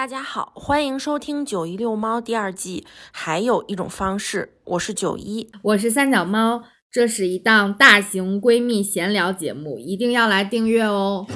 [0.00, 2.86] 大家好，欢迎收听《九一遛猫》第二季。
[3.12, 6.62] 还有一种方式，我是九一，我是三脚猫。
[6.90, 11.26] 这是一档大型闺蜜闲聊节目，一定要来订阅哦。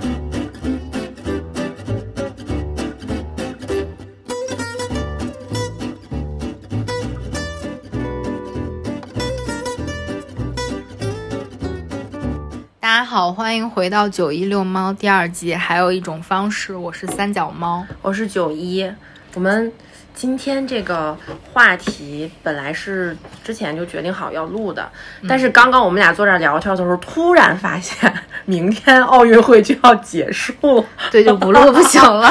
[13.24, 15.54] 好，欢迎回到《九一遛猫》第二季。
[15.54, 18.86] 还有一种方式，我是三脚猫，我是九一。
[19.32, 19.72] 我们
[20.14, 21.16] 今天这个
[21.50, 24.86] 话题本来是之前就决定好要录的，
[25.26, 28.12] 但是刚刚我们俩坐这聊天的时候，突然发现
[28.44, 32.30] 明天奥运会就要结束了，对，就不录不行了。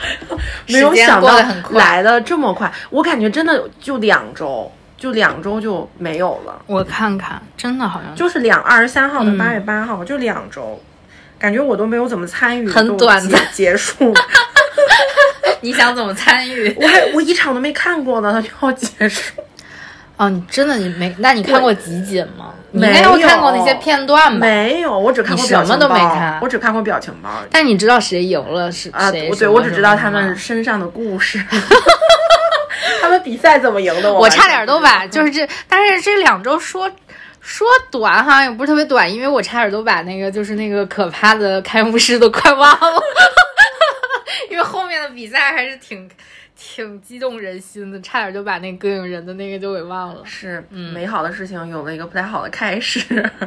[0.68, 1.28] 没有想到
[1.72, 4.72] 来的这么快，我感觉真的就两周。
[5.02, 10.80] 就两周就没有了，我看看，真的好像就是两二十三号的八月八号，就两周，
[11.40, 14.14] 感觉我都没有怎么参与，很短的结束。
[15.60, 16.72] 你想怎么参与？
[16.80, 19.42] 我还我一场都没看过呢，它就要结束。
[20.16, 21.12] 哦，你真的你没？
[21.18, 22.54] 那你看过集锦吗？
[22.70, 24.38] 没有看过那些片段吗？
[24.38, 27.28] 没有，我只看过什么都没看，我只看过表情包。
[27.50, 29.10] 但你知道谁赢了是啊？
[29.10, 31.44] 对，我只知道他们身上的故事。
[33.00, 34.12] 他们比赛怎么赢的？
[34.12, 36.90] 我差点都把就是这，但是这两周说
[37.40, 43.02] 说短哈，也不是特别短，因为我差点都把那个就是那个可怕的开幕式都快忘了，
[44.50, 46.08] 因为后面的比赛还是挺
[46.56, 50.22] 挺激动人心的，差点就把那膈应人的那个就给忘了。
[50.24, 53.00] 是，嗯美好的事情有了一个不太好的开始。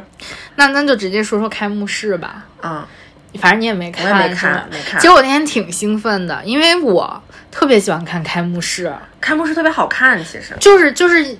[0.56, 2.46] 那那就直接说说开幕式吧。
[2.60, 2.88] 啊。
[3.36, 5.00] 反正你也没看，没看，没看。
[5.00, 10.18] 其实我那天挺兴奋的，因为我特别喜欢看开幕式，开幕式特别好看。
[10.24, 11.36] 其实就是就是，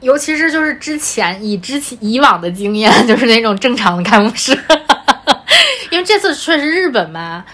[0.00, 4.56] 尤其是就是之前以之前以往的经验，就是那种正常的开幕式。
[5.90, 7.44] 因为这次确实日本嘛，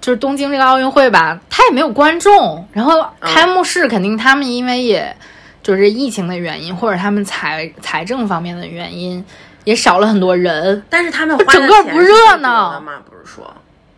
[0.00, 5.16] 就是东京这个奥运会吧，它也没有观众，然后开幕式肯定他们因为也
[5.62, 9.24] 就是疫情的原因，或者他们财财政方面的原因。
[9.64, 13.00] 也少了很多人，但是他们整个不热闹吗？
[13.08, 13.52] 不是说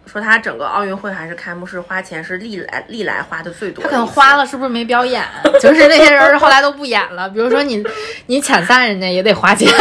[0.06, 3.82] 说他整个奥运会还是开幕式花钱是历来历来花的最多。
[3.82, 5.22] 他可能花了，是不是没表演？
[5.60, 7.28] 就是那些人后来都不演了。
[7.28, 7.84] 比如说你
[8.26, 9.68] 你遣散人家也得花钱。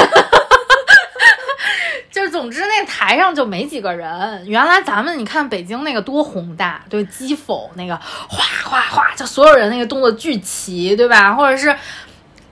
[2.12, 4.44] 就是总之那台上就没几个人。
[4.48, 11.34] 原来咱们你看北京那个多宏大，对，击否那个哗哗哗，就所有人那个动作巨齐，对吧？
[11.34, 11.76] 或者是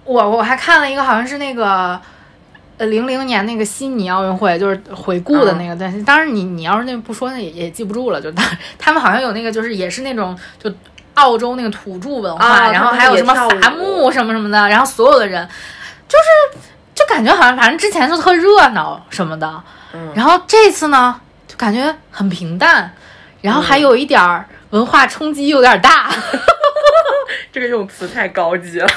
[0.03, 2.00] 我我还看了一个，好像是那个。
[2.78, 8.19] 呃，零零年那个悉尼奥运会就是回顾的那个，但是当然你你要是那不说，那也也记不住了。
[8.19, 8.44] 就当
[8.79, 10.72] 他们好像有那个，就是也是那种就
[11.13, 15.47] 澳洲那个土著文化，然后还有什么伐木什么什么的，然后所有的人
[16.07, 16.59] 就是
[16.95, 19.63] 就感觉好像反正之前就特热闹什么的，
[20.16, 22.91] 然后这次呢就感觉很平淡，
[23.41, 26.09] 然后还有一点儿文化冲击有点大。
[27.52, 28.88] 这个用词太高级了，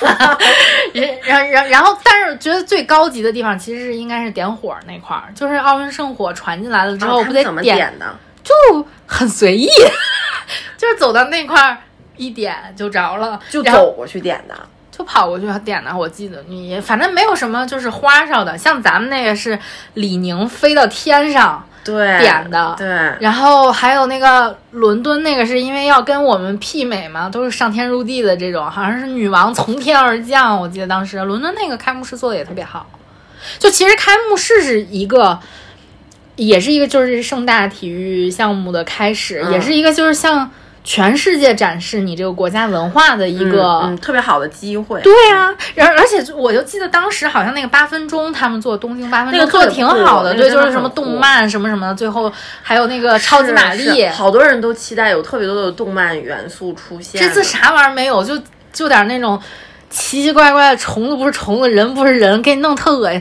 [1.25, 8.55] 然然然后，但是觉得最高级的地方其实是应该是点火那块儿，就是奥运圣火传进来了之后，不得点呢，就
[9.07, 9.69] 很随意，
[10.77, 11.77] 就是走到那块儿
[12.17, 14.55] 一点就着了，就走过去点的，
[14.91, 15.97] 就跑过去点的。
[15.97, 19.59] 我记得你反正没有什么就是花哨的，像咱们那个是
[19.95, 21.67] 李宁飞到天上。
[21.87, 22.87] 对点的，对，
[23.21, 30.61] 然后还有那个伦敦那个是因为要跟我们媲美嘛，都是上天入地的这种，好像是女王从天而降。
[30.61, 32.87] 我记得当时伦敦那个开幕式做的也特别好，
[33.59, 35.39] 就其实开幕式是一个，
[36.37, 40.51] 也是一个就是盛大体育项目的开始，也是一个就是像。
[40.87, 45.01] 全世界展示你这个国家文化的一个特别好的机会。
[45.03, 52.33] 对啊，然而且我就记得当时好像那个八分钟，他们做东京八分钟那个做的挺好的，对，就是什么动漫什么什么的，最后
[52.63, 57.21] 还有那个超级玛丽，好多人都期待有特别多的动漫元素出现。
[57.21, 58.41] 这次啥玩意儿没有，就
[58.73, 59.37] 就点那种
[59.91, 63.21] 奇奇怪怪的虫子不是虫子，人不是人，给你弄特恶心。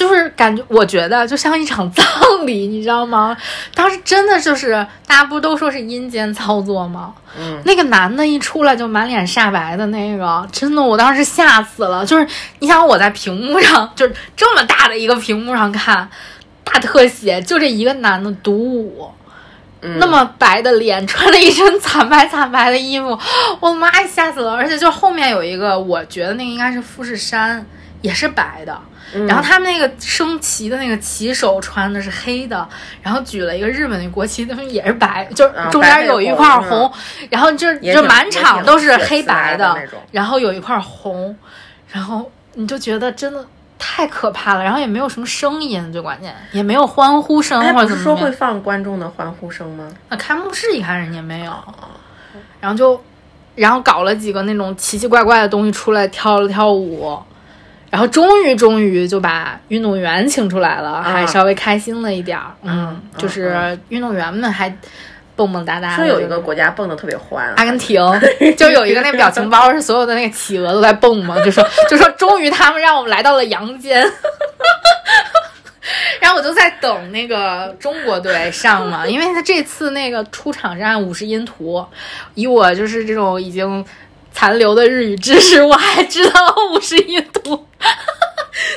[0.00, 2.06] 就是感觉，我觉得就像一场葬
[2.46, 3.36] 礼，你知道吗？
[3.74, 4.72] 当时真的就是，
[5.06, 7.12] 大家不都说是阴间操作吗？
[7.38, 12.02] 嗯，那个男的一出来就满脸煞白的那个，真的，我当时吓死了。
[12.06, 12.26] 就是
[12.60, 16.08] 你想我在屏幕上，就是这么大的一个屏幕上看，
[16.64, 19.10] 大特写，就这一个男的独舞，
[19.98, 23.18] 那么白的脸，穿了一身惨白惨白的衣服，
[23.60, 24.54] 我的妈呀，吓死了！
[24.54, 27.66] 而且就后面有一个，我觉得那个应该是富士山，
[28.00, 28.80] 也是白的。
[29.26, 32.68] 然后他们那个升旗的那个旗手穿的是黑的，
[33.02, 36.90] 然后举了一个日本的国旗，他们也是白，就是中间有一块红，
[37.28, 39.76] 然后就就满场都是黑白的，
[40.12, 41.36] 然后有一块红，
[41.90, 43.44] 然后你就觉得真的
[43.78, 48.04] 太可怕了，然后也没有什么声音，最关键也没有欢呼声或者怎么。
[48.04, 49.88] 说会放观众的欢呼声吗？
[50.08, 51.52] 那开幕式一开始也没有，
[52.60, 53.02] 然后就
[53.54, 57.18] 然后搞了几个那种奇奇怪怪的东西出来跳了跳舞，
[57.90, 62.52] 然后终于终于就把运动员请出来了，还稍微开心了一点儿。
[62.62, 64.72] 嗯，就是运动员们还
[65.34, 65.96] 蹦蹦哒哒。
[65.96, 68.00] 说有一个国家蹦的特别欢，阿根廷
[68.56, 74.06] 就有一个那表情包，是所有的那个企鹅都在蹦嘛， 就说就说终于他们让我们来到了阳间。
[76.20, 81.84] 然后我就在等那个中国队上嘛，因为他这次那个出场是按五十音图，
[82.34, 83.84] 以我就是这种已经
[84.32, 87.66] 残留的日语知识，我还知道五十音图，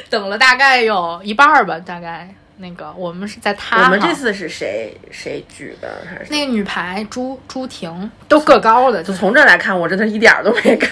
[0.09, 10.91] 等了大概有一半儿吧，大概那个我们是在他，我们这次是谁谁举的还是那个女排朱朱婷都个高的，就从这来看，我真的一点都没看。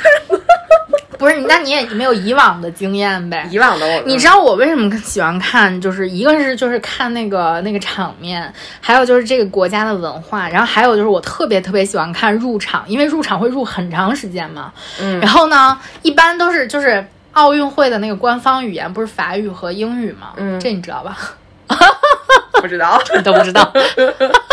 [1.21, 3.47] 不是，那你也没有以往的经验呗？
[3.51, 5.79] 以往的我，你知道我为什么喜欢看？
[5.79, 14.73] 就是一个是就是看那个那个场面，还有就是这个国家的文化，然后还有就是我特别特别喜欢看入场，因为入场会入很长时间嘛。
[15.00, 15.19] 嗯。
[15.19, 20.33] 然后呢，一般都是就是奥运会的那个官方语言不是法语和英语吗？
[20.38, 21.15] 嗯，这你知道吧？
[22.59, 23.71] 不知道， 你都不知道。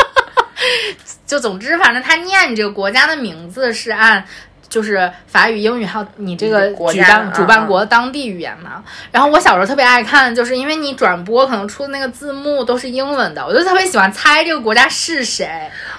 [1.26, 4.22] 就总之，反正他念这个国家的名字是按。
[4.68, 8.82] 就是法语、英语，还有你这个举办主办国当地语言嘛。
[9.10, 15.48] 然后我小时候特别爱看，就是因为你转播可能出的那个字幕都是英文的，我就特别喜欢猜这个国家是谁。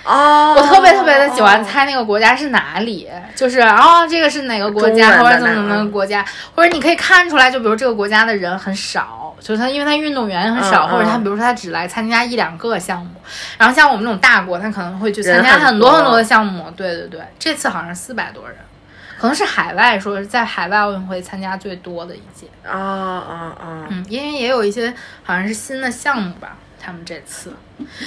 [0.04, 6.24] 哦，我特别特别的喜欢猜那个国家是哪里，就是哦，这个是哪个国家，或者怎么怎么国家，
[6.56, 13.10] 或者你可以看出来，就比如这个国家的人很少，就是他因为他运动员很少，或者他比如说他只来参加一两个项目。
[13.58, 16.72] 然后像我们这种大国，他可能会去参加很多很多的项目。
[16.76, 18.56] 对对对，这次好像四百多人。
[19.20, 23.88] 可能是海外，说是在海外奥运会参加最多的一届啊啊啊！
[23.90, 24.94] 嗯，因为也有一些
[25.24, 27.52] 好像是新的项目吧，他们这次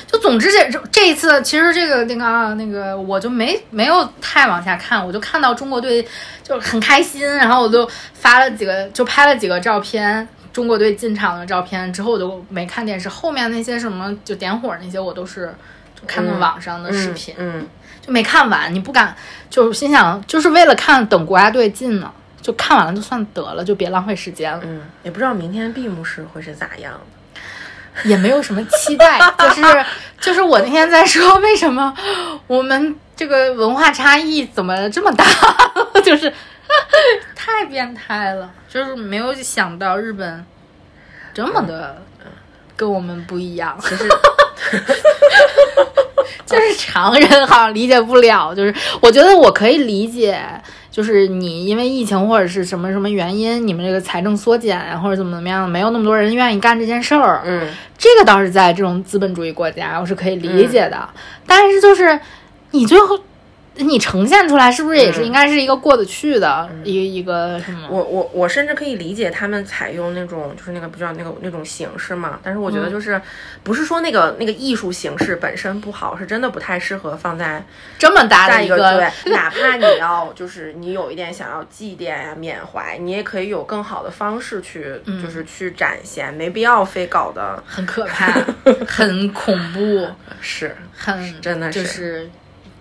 [0.06, 6.02] 就总之这这一次，其实这个那个啊那个我就没没有太往下看，我就看到中国队
[6.42, 15.54] 就很开心，然后我就发了几个，就拍了几个照片，中国队进场的照片，之后我就没看电视，后面那些什么就点火那些，我都是
[16.06, 17.68] 看的网上的视频，嗯。
[18.04, 19.14] 就没看完，你不敢，
[19.48, 24.60] 就心想，就是为了看等国家队进呢，就看完了就算得了，就别浪费时间了。
[24.64, 27.00] 嗯，也不知道明天闭幕式会是咋样，
[28.02, 29.84] 也没有什么期待，就是
[30.20, 31.94] 就是我那天在说，为什么
[32.48, 35.24] 我们这个文化差异怎么这么大，
[36.02, 36.32] 就是
[37.36, 40.44] 太变态了，就是没有想到日本
[41.32, 42.02] 这么的
[42.74, 44.08] 跟我们不一样，其实。
[46.46, 50.38] 就是常人好像理解不了，就是我觉得我可以理解，
[50.90, 57.42] 就是你因为疫情或者是什么什么原因，你们这个财政缩减呀，或者怎么怎么样，没有那么多人愿意干这件事儿。
[57.44, 61.08] 嗯，这个倒是在这种资本主义国家，我是可以理解的。
[61.46, 62.20] 但是就是
[62.72, 63.18] 你最后。
[63.76, 67.88] 你呈现出来是不是也是应该是一个过得去的一一个什么？
[67.88, 73.20] 我我我甚至可以理解他们采用那种就是那个比较那个那种形式嘛，但是我觉得就是
[73.62, 77.64] 不是说那个那个艺术形式本身不好，是真的不太适合放在
[77.98, 88.32] 这么大的一个对， 哪怕你要就是你有一点想要祭奠呀缅怀，你也可以有更好的方式去就是去展现，没必要非搞得很可怕、
[88.86, 90.06] 很恐怖，
[90.42, 92.28] 是很真的是。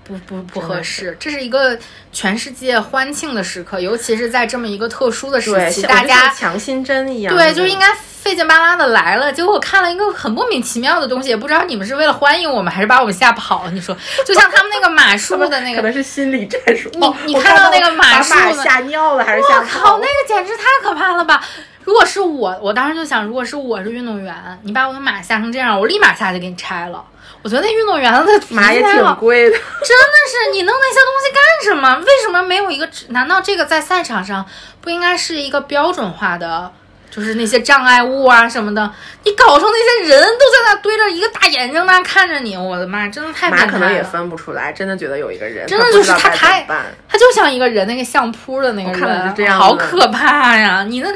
[0.03, 1.77] 不不不合适，这是一个
[2.11, 9.31] 全世界欢庆的时刻，尤其是在这么一个特殊的时期，大家强心针一样，对，就应该费劲巴拉的来了。
[9.31, 13.71] 结果我看了一个很莫名其妙的东西，也不知道你们是为了欢迎我们，还是把我们吓跑了。
[13.71, 16.89] 你说，就像他们那个马 术的那个，可能是心理战术。
[16.93, 19.59] 你你看到那个马术吓尿了还是吓？
[19.59, 21.43] 我靠，那个简直太可怕了吧！
[21.83, 27.03] 如果是我，我当时就想，如果是我是运动员，你把我的马吓成这样，我立马下去给你拆了。
[27.43, 29.51] 我觉得那运动员的马也挺贵的，
[29.83, 31.95] 真的是你弄那些东西干什么？
[32.05, 32.87] 为什么没有一个？
[33.09, 34.45] 难道这个在赛场上
[34.79, 36.71] 不应该是一个标准化的？
[37.09, 38.89] 就是那些障碍物啊什么的，
[39.25, 46.65] 你搞成那些人都在那堆着一个大眼睛那看着你，我的妈，真的太马可能也分不出来，真的觉得有一个人，真的就是他太，
[47.09, 50.85] 他就像一个人那个相扑的那个人，好可怕呀！
[50.87, 51.09] 你那。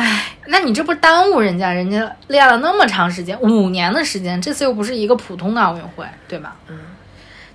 [0.00, 1.70] 哎，那你这不耽误人家？
[1.70, 6.56] 人家练了那么长时间，五年的时间，这次又不是一个普通的奥运会，对吧？
[6.68, 6.78] 嗯。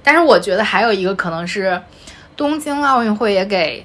[0.04, 1.82] 但是我觉得还有一个可能是，
[2.38, 3.84] 东京奥运会也给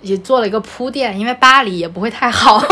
[0.00, 2.58] 也做了一个铺垫，因为巴黎也不会太好。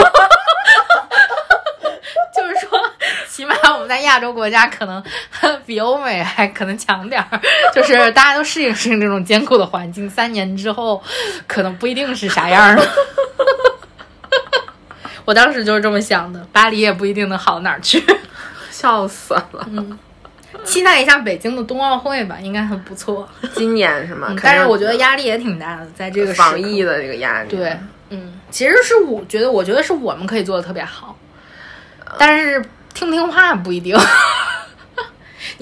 [2.35, 2.81] 就是说，
[3.29, 5.05] 起码我们在亚洲国家可能
[5.67, 7.38] 比欧美还可能强点儿，
[7.75, 11.02] 就是大家都适应适应这种艰苦的环境，三年之后
[11.47, 12.83] 可能不一定是啥样了。
[15.25, 18.02] 我当时就是这么想的，巴黎也不一定能好哪儿去，
[18.71, 19.69] 笑死了。
[19.71, 19.99] 嗯，
[20.64, 23.29] 期待一下北京的冬奥会吧，应该很不错。
[23.55, 24.29] 今年是吗？
[24.31, 27.76] 嗯但是我觉得压力也挺大的，在这个防疫的这个压力，对，
[28.11, 31.17] 嗯，其实是我觉得，我觉得是我们可以做的特别好，
[32.19, 32.61] 但是
[32.93, 33.97] 听不听话不一定。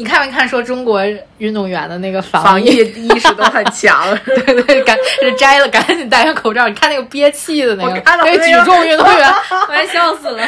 [0.00, 1.02] 你看没看说中国
[1.36, 4.16] 运动员的那个防防疫意识都很强。
[4.24, 6.66] 对对，赶是摘了，赶紧戴上口罩。
[6.66, 9.28] 你看那个憋气的那个我看到那个举重运动员，
[9.68, 10.42] 我还笑死了。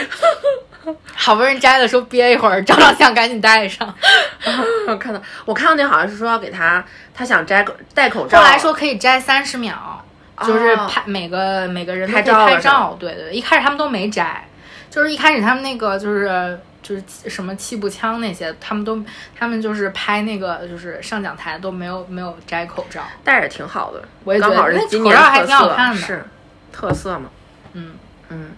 [1.15, 3.95] 好不容易摘了，说憋一会儿，照照相赶紧戴上。
[4.89, 6.83] 我看到，我看到那好像是说要给他，
[7.15, 10.03] 他想摘口戴口罩，后来说可以摘三十秒，
[10.47, 12.23] 就是哦拍每个每个人都拍
[12.57, 14.49] 照对，对一开始他们都没摘，
[14.91, 19.03] 就是一开始他们那个就是就是什么气步枪那些，他们都
[19.39, 23.03] 他们就是拍那个就是上讲台都没有没有摘口罩。
[23.23, 26.25] 戴着挺好的，我也觉得刚好是那口罩还挺好看的是
[26.73, 27.31] 特色嘛。
[27.75, 27.95] 嗯
[28.29, 28.51] 嗯，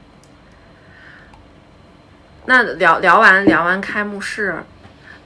[2.47, 4.65] 那聊聊完聊完开幕式，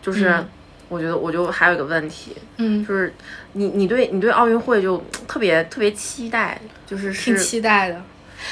[0.03, 0.49] 就是、嗯
[0.91, 3.13] 我觉得我就还有一个问题，嗯，就是
[3.53, 8.03] 你你对你对奥运会就特别特别期待，就是挺是期待的。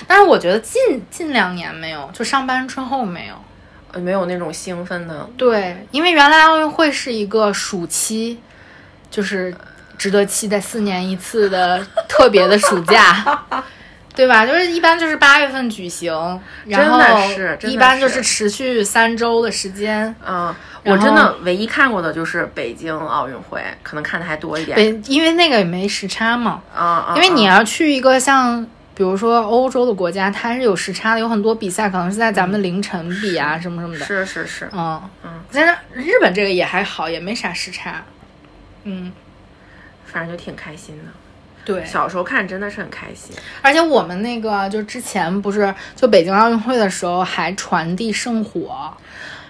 [0.06, 3.34] 但是我觉得近近两年没有，就上班之后没有。
[3.96, 8.38] 呃没有那种兴奋的，对，因为原来奥运会是一个暑期，
[9.10, 9.54] 就是
[9.96, 13.42] 值得期待四年一次的特别的暑假，
[14.14, 14.44] 对吧？
[14.44, 16.12] 就是一般就是八月份举行，
[16.66, 20.14] 然后是一般就是是持续三周的时间。
[20.26, 24.76] 嗯，我真的唯一看过的就是北京奥运会，可能看的还多一点。
[24.76, 28.66] 北，因为那个也没时差嘛，啊啊，因为你啊要去一个像。
[28.96, 34.04] 比如说欧洲的国家，它是有时差的，有很多比赛可能是在咱们凌晨比啊，什么什么的。
[34.06, 38.02] 是是是，嗯嗯，但是日本这个也还好，也没啥时差。
[38.84, 39.12] 嗯，
[40.06, 41.12] 反正就挺开心的。
[41.66, 43.36] 对，小时候看真的是很开心。
[43.60, 48.96] 而且我们那个就之前不是就北京奥运会的时候还传递圣火，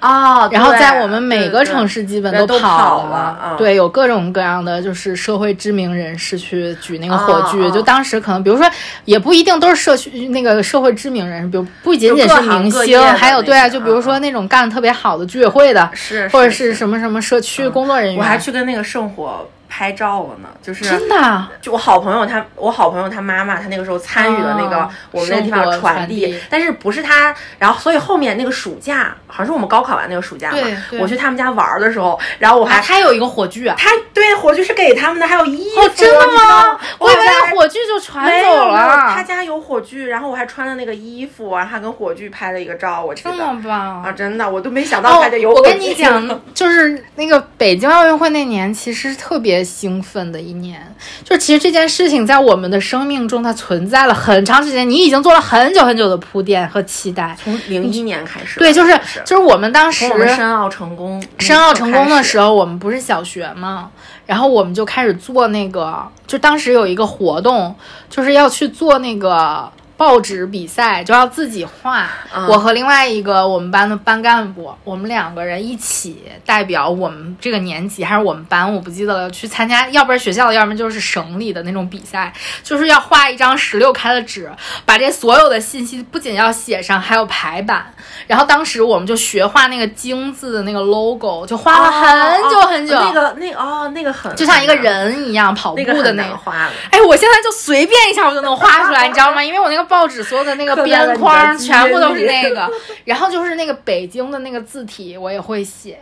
[0.00, 3.57] 哦然后在我们每个城市基本对都跑跑了嗯。
[3.57, 8.71] 对，有各种各样的就是社会知名人士去举那个火炬，就当时可能比如说
[9.07, 14.26] 也不一定都是社区那个社会知名人士，比如不仅仅是明星，还有对啊，就比如说嗯。
[14.26, 16.75] 那种干的特别好的居委会的，是或者是是。
[16.75, 30.59] 什么什么社区工作人员，我还去跟那个圣火拍照了呢，就是真的啊就我好朋友他，我好朋友他妈妈，他那个时候参与了那个、哦我们那地方传传递但是不是他，然后所以后面那个暑假，好像是我们高考完那个暑假嘛
[30.99, 33.75] 我去他们家玩儿的时候，然后我还、啊，他有一个火炬啊。
[33.78, 36.80] 他对火炬是给他们的，还有衣服，哦，真的吗吗？？
[36.99, 39.12] 我以为火炬就传走了。
[39.14, 45.61] 他家有火炬，然后我还穿了那个衣服然后还跟火炬拍了一个照，我记这得么棒啊，真的，我都没想到哦他家有火炬。
[45.61, 50.80] 我跟你讲，就是那个北京奥运会那年，其实特别兴奋的一年。
[51.25, 57.37] 就其实这件事情在我们的生命中，它存在了很长时间，你已经做了很久很久的铺垫和期待。
[57.42, 63.90] 从零一年开始，对，就是是就是我们当时我们申奥成功，申奥成功的时候，候，我们不是小学嘛，
[64.25, 67.75] 然后我们就开始做那个，就当时有一个活动，
[68.08, 72.09] 就是要去做那个报纸比赛，就要自己画。
[72.35, 84.50] 嗯我和另外一个我们班的班干部，我们两个人一起代表我们这个年级还是我们班，我不记得了，去参加，要不然学校的，要不然就是省里的那种比赛，就是要画一张十六开的纸，
[84.85, 87.87] 把这所有的信息不仅要写上，还有排版。
[88.26, 96.37] 然后当时我们就学画那个京字的那个 logo，就画了很久很久，哦那个那个哦，那个很就像一个人一样跑步那个很的那个。
[96.37, 96.71] 画的。
[96.91, 99.43] 哎，我现在就随便一下我就能画出来，你知道吗？
[99.43, 102.71] 因为我那个报纸所有的那个边框全部都是那个，
[103.05, 105.99] 然后就是那个北京的那个字体我也会写，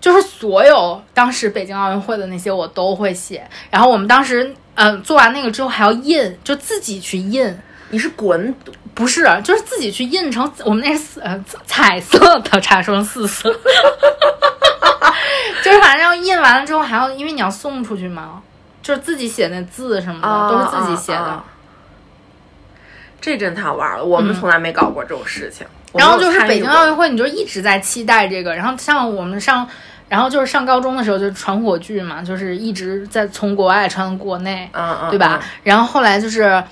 [0.00, 3.46] 就是所有当时北京奥运会的那些我都会写。
[3.70, 7.56] 然后我们当时嗯、呃做完那个之后还要印，就自己去印。
[7.90, 8.52] 你是滚
[8.92, 13.52] 不是，就是自己去印成我们那是呃彩色的茶霜四色，
[15.62, 18.42] 就是反正要印完了之后还要，因为你要送出去嘛，
[18.82, 21.18] 就是自己写那字什么的、啊都是自己写的。
[21.18, 21.44] 啊啊
[23.24, 25.66] 这真太好玩了，我们从来没搞过这种事情。
[25.66, 28.54] 嗯然后就是北京奥运会，你就一直在期待这个。
[28.54, 29.64] 然后像我们上，
[30.08, 35.40] 然后就是上高中的时候就传火炬嘛，就是一直在从国外传国内，嗯嗯，对吧？
[35.62, 36.62] 然后后来就是。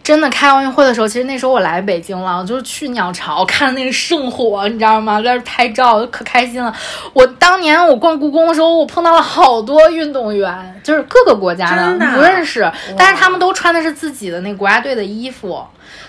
[0.00, 5.20] 真的开奥运会的时候，其实那时候我来北京了，我就是去鸟巢看那个圣火，你知道吗？
[5.20, 6.74] 在那儿拍照，可开心了。
[7.12, 15.62] 我当年我逛故宫的时候，我碰到了好多运动员，就是各个国家真的啊不认识，但是他们都穿的是自己的那国家队的衣服。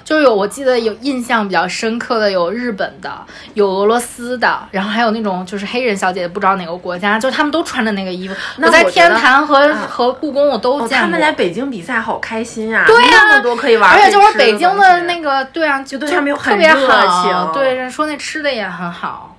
[0.04, 3.12] 就是有我记得有印象比较深刻的有日本的，
[3.54, 8.36] 有俄罗斯的，然后还有那种就是黑人小姐姐，不知道哪个国家，就是他们都穿着那个衣服。
[8.62, 10.98] 我在天坛和、啊和故宫我都哦，见过。
[10.98, 12.86] 他们来北京比赛好开心啊！
[12.88, 17.24] 对呀那么多可以玩，而且就是北京的的那个，对啊，就对他们有特别很热好。
[17.24, 19.36] 情对，说那吃的也很好。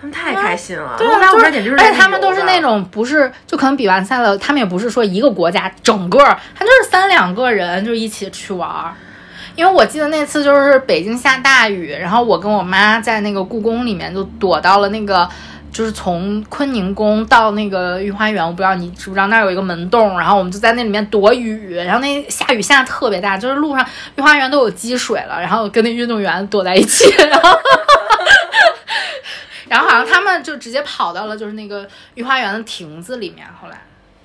[0.00, 2.58] 他们太开心了，对而且他们都是那。
[2.60, 6.18] 种不是，就可能比完赛了，他们也不是说一个国家整个，
[6.54, 8.92] 他就是三两个人就一起去玩儿。
[9.56, 15.28] 因为我记得那次就是北京下大雨，然后我跟我妈在那个故宫里面就躲到了那个，
[15.72, 27.58] 就是从坤宁宫到那个御花园，我不知道你知不知道那儿有一个门洞，然后我们就在那里面躲雨，然后那下雨下的特别大，就是路上御花园都有积水了，然后跟那运动员躲在一起，然后。
[29.68, 33.46] 然后好像他们就直接跑到了就是那个御花园的亭子里面。
[33.60, 33.80] 后来，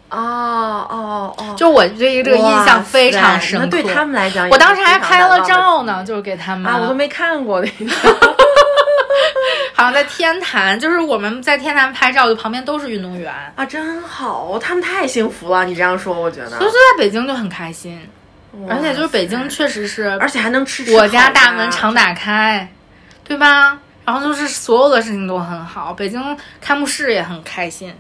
[0.10, 3.66] 哦哦哦，就我对这个印象非常深刻。
[3.66, 7.92] 那对他们来讲，我当时还拍了照呢，就是给他们啊，我都没看过那个。
[9.74, 15.66] 好像在天坛，就是我们在天坛拍照，就旁边都是运动员啊，真好，他们太幸福了。
[15.66, 18.00] 你这样说，我觉得，就是在北京就很开心，
[18.70, 22.70] 而且就是北京确实是，而且还能吃我家大门常打开，
[23.26, 23.78] 对吧？
[24.06, 27.94] 然后就是所有的事情都很好，北京开幕式也很开心，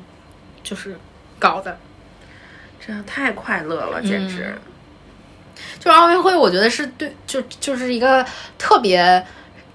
[0.63, 0.97] 就是
[1.39, 1.77] 搞的，
[2.85, 4.53] 真的太快乐了，简直。
[4.55, 4.61] 嗯、
[5.79, 8.25] 就是奥运会，我觉得是对，就就是一个
[8.57, 9.25] 特别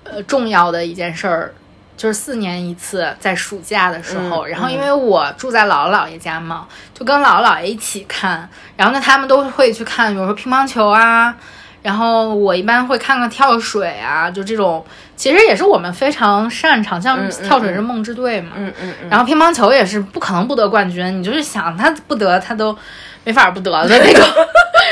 [0.05, 1.55] 呃重要的一件事儿，
[1.97, 11.37] 就是四年一次，在暑假的时候，嗯、然后因为我住在姥姥姥爷家嘛，就跟姥姥姥爷一起看，然后呢，他们都会去看，比如说乒乓球啊。
[11.83, 14.85] 然后我一般会看看跳水啊，就这种，
[15.21, 19.09] 其实也是我们非常擅长，像跳水是梦之队嘛，嗯嗯嗯。
[19.11, 22.75] 然后乒乓球也是不可能不得冠军，你就是想他不得他都
[23.23, 24.27] 没法不得的那种，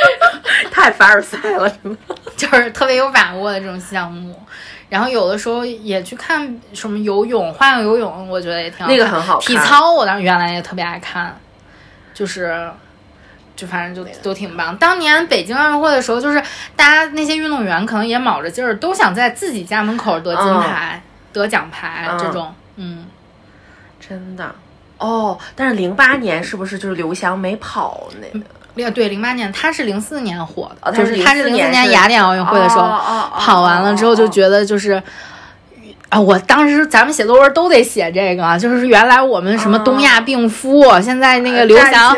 [0.70, 1.72] 太凡尔赛了，
[2.36, 4.38] 就是特别有把握的这种项目。
[4.90, 9.38] 然后有的时候也去看什么游泳，花样游泳，我觉得也挺好，那个很好。
[9.40, 11.34] 体操我当时原来也特别爱看，
[12.12, 12.70] 就是。
[13.58, 14.76] 就反正就都挺棒。
[14.76, 16.40] 当年北京奥运会的时候，就是
[16.76, 22.54] 大家那些运动员可能也卯着劲儿，都想在自己家门口得金牌、嗯、得奖牌、嗯、这种。
[22.76, 23.06] 嗯，
[23.98, 24.54] 真的
[24.98, 25.36] 哦。
[25.56, 28.90] 但是零八年是不是就是刘翔没跑那个？
[28.92, 35.02] 对，零八年他是零四年火的，哦、就是他是零四年雅典奥运会的时候、哦、跑完了之后就觉得就是。
[36.10, 42.16] 啊，我当时咱们写作文都得写这个，就是原来我们什么东亚病夫，哦、现在那个刘翔，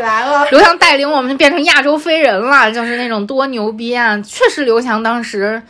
[0.50, 4.16] 刘翔带领我们变成亚洲飞人了，就是那种多牛逼啊！
[4.24, 5.60] 确实，刘翔当时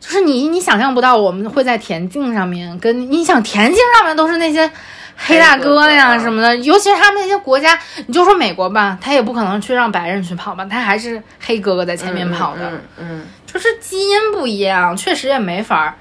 [0.00, 4.68] 就是你，你想象不到我们会在田径上面跟你想田径上面都是那些
[5.16, 15.94] 黑大哥呀什么的，尤其是他们那些国家，你就说美国吧，他也不可能去让白人去跑吧，他还是黑哥哥在前面跑的，嗯，嗯就是基因不一样，确实也没法。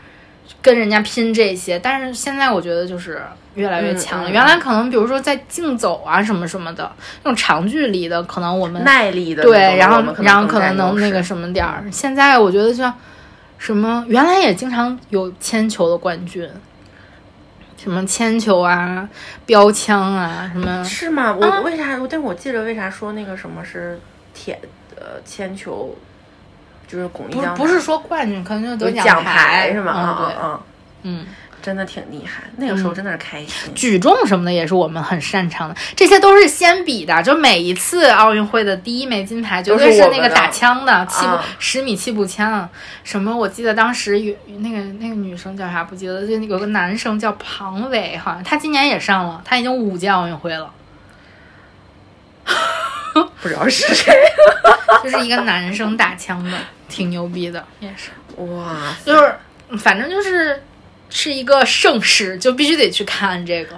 [0.67, 3.21] 跟人家拼这些，但是现在我觉得就是
[3.55, 4.29] 越来越强了。
[4.29, 6.91] 原来可能比如说在竞走啊什么什么的，
[7.23, 11.85] 那种长距离的，可能我们耐力的对，然后然后可能能那个什么点儿。
[11.89, 12.93] 现在我觉得像
[13.57, 16.45] 什么，原来也经常有铅球的冠军，
[17.77, 19.07] 什么铅球啊、
[19.45, 20.83] 标枪啊什么。
[20.83, 21.33] 是吗？
[21.33, 21.97] 我、啊、为啥？
[22.09, 23.97] 但我记得为啥说那个什么是
[24.33, 24.59] 铁
[24.97, 25.95] 呃铅球？
[26.87, 30.17] 就是巩义不不是说冠军，可能就得奖牌是吗？
[30.19, 30.59] 嗯，对，嗯
[31.03, 31.25] 嗯，
[31.61, 32.43] 真的挺厉害。
[32.55, 33.73] 那个时候真的是开心。
[33.75, 37.21] 举重什么的也是我们很擅长的，这些都是先比的。
[37.21, 42.67] 就每一次奥运会的第一枚金牌，绝对是那个打枪的气步十米气步枪。
[43.03, 43.35] 什么？
[43.35, 50.71] 我记得当时有那个那个女生叫啥不记得，就有个男生叫庞伟，好像他今年也上了，他已经五届奥运会了。
[53.41, 54.13] 不知道是谁，
[55.03, 59.35] 就是一个男生打枪的，挺牛逼的，也是哇，就是
[59.77, 60.63] 反正就是
[61.09, 63.75] 是一个盛世，就必须得去看这个。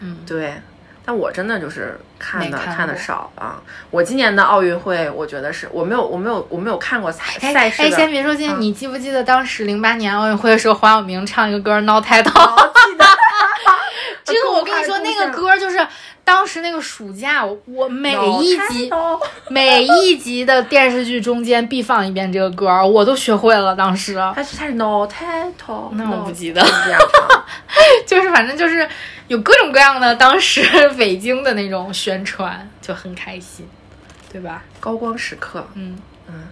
[0.00, 0.60] 嗯，对，
[1.04, 3.62] 但我真的就是看的看的少啊。
[3.90, 12.30] 我今年的奥运会，我觉得是我没有我没有我没有看过赛赛事哎，先别说，今天你记不记得当时零八年奥运会的时候，黄晓明唱一个歌《闹胎头》？
[12.86, 13.04] 记得。
[14.24, 15.78] 这个我跟你说，那个歌就是
[16.26, 18.90] 当时那个暑假，我每一集
[19.48, 23.76] 每一集的电视剧中间必放一遍这个歌，我都学会了。
[23.76, 26.60] 当时他是他是挠胎头，那我不记得。
[28.04, 28.88] 就是反正就是
[29.28, 33.64] 有各种各样的当时北京的那种宣传，就很开心，
[34.32, 34.64] 对吧？
[34.80, 36.48] 高光时刻，嗯嗯。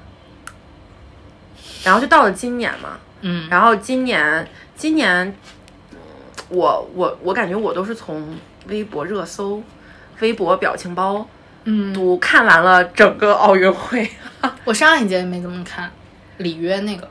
[1.82, 2.90] 然后就到了今年嘛，
[3.22, 5.36] 嗯，然后今年今年。
[6.50, 9.62] 我我我感觉我都是从微博热搜、
[10.20, 11.26] 微博表情包，
[11.64, 14.08] 嗯，读看完了整个奥运会。
[14.64, 15.90] 我上一届没怎么看，
[16.38, 17.08] 里约那个，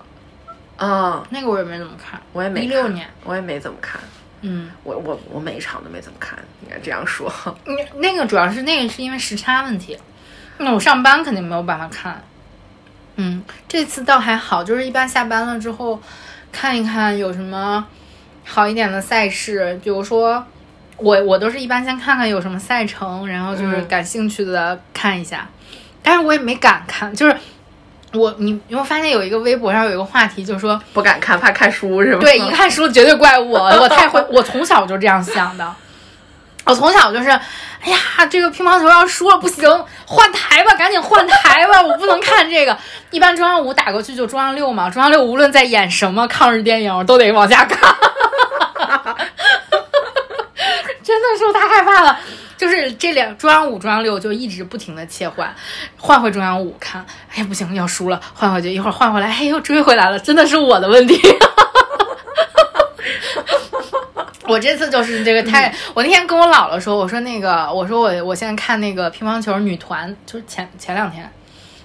[0.77, 3.99] 啊，那个我也没怎么看，我也没一六年，我也没怎么看。
[4.41, 7.31] 嗯，我我我每一场都没怎么看，应该这样说。
[7.65, 9.97] 那那个主要是那个是因为时差问题，
[10.57, 12.23] 那我上班肯定没有办法看。
[13.15, 16.01] 嗯，这次倒还好，就是一般下班了之后
[16.51, 17.85] 看一看有什么。
[18.45, 20.45] 好一点的赛事，比如说
[20.97, 25.47] 我我都是一般先看看有什么赛程，然后就是嗯感兴趣的看一下，
[26.01, 27.35] 但是我也没敢看，就是
[28.13, 32.19] 我你你会发现有一个微博上有一个话题，就是说不敢看，怕看书是吗？
[32.21, 35.73] 对，一看书绝对怪我，我太会，我从小就这样想的。
[36.65, 39.69] 我从小就是，哎呀，这个乒乓球要输了不行，
[40.05, 42.77] 换台吧，赶紧换台吧，我不能看这个。
[43.11, 47.93] 一般中央五打过去就中央六嘛，中央六无论在演什么抗日电影，我都得往下看。
[51.03, 52.17] 真的是我太害怕了，
[52.57, 55.53] 就是这两中央五、中央六就一直不停的切换，
[55.97, 61.19] 换回中央五看，哎呀不行，要输了，换回去，一会儿换回来，哎又追回来了，真的是我的问题。
[64.45, 71.31] 我这次就是这个太，我那天跟我姥姥说，我说那个，我说我我现在看那个乒乓球女团，就是前前两天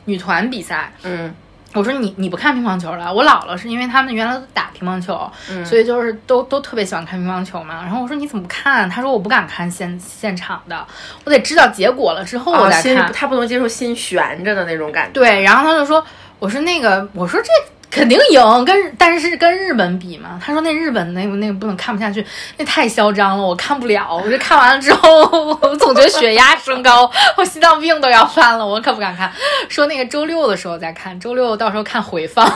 [0.05, 1.35] 女团比赛，嗯
[1.75, 3.13] 我说你你不看乒乓球了？
[3.13, 7.83] 我姥姥是因为他们原来都打乒乓球，嗯所以就是都都特别喜欢看乒乓球嘛。
[7.83, 8.89] 然后我说你怎么不看？
[8.89, 10.87] 他说我不敢看现现场的，
[11.25, 13.13] 我得知道结果了之后我再看。
[13.13, 15.13] 他不能接受心悬着的那种感觉。
[15.13, 16.03] 对，然后他就说，
[16.39, 17.49] 我说那个，我说这
[17.91, 22.25] 肯定赢，跟但是跟日本比嘛，他说那日本那个那个不能看不下去，
[22.59, 24.15] 那太嚣张了，我看不了。
[24.15, 25.23] 我这看完了之后，
[25.61, 29.33] 我总觉得血压升高， 我心脏病都要犯了，我可不敢看。
[29.69, 32.47] 说那个周六的时候再看，周六到时候看回放。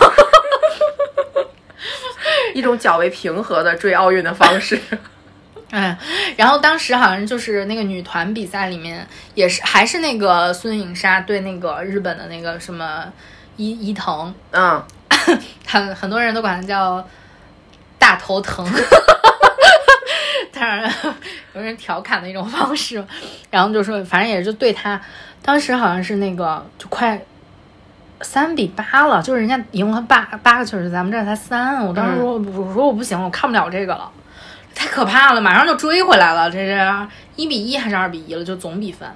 [2.55, 4.79] 一种较为平和的追奥运的方式。
[5.73, 5.97] 嗯，
[6.37, 13.05] 然后当时好像就是那个女团比赛里面，也是还是那个孙颖莎对那个日本的那个什么
[13.57, 14.85] 伊伊藤，嗯，
[15.67, 17.07] 很很多人都管它叫
[17.99, 18.67] 大头疼，
[20.53, 20.93] 当然
[21.55, 23.05] 有人调侃的一种方式，
[23.51, 25.01] 然后就说反正也就对他，
[25.43, 27.21] 当时好像是那个就快
[28.21, 34.11] 三比八了，就是人家赢了八八个球，咱们这儿才三，我当时说、我说我不行，我看不了这个了。
[34.75, 38.43] 太可怕了，马上就追回来了，这是一比一还是二比一了？
[38.43, 39.07] 就总比分。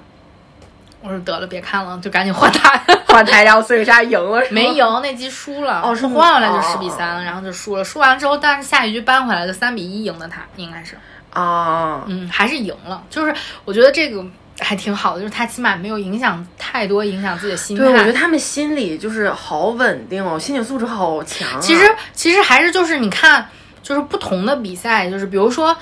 [1.01, 2.81] 我说得了，别看了，就赶紧换台。
[3.07, 5.81] 换台，然后孙颖莎赢了，没赢，那局输了。
[5.81, 7.83] 哦是换回来就哦十比三了，然后就输了。
[7.83, 10.97] 输完之后，但是下一局扳回来就三比一赢的他，应该是，
[11.31, 12.03] 啊。
[12.07, 13.01] 嗯，还是赢了。
[13.09, 13.33] 就是
[13.63, 14.23] 我觉得这个
[14.59, 17.83] 还挺好的，就是他起码没有影响太多，影响自己的心态。
[17.83, 21.59] 对，我觉得他们心理就是好稳定哦，心理素质好强、啊。
[21.61, 23.47] 其实其实还是就是你看，
[23.81, 25.75] 就是不同的比赛，就是比如说，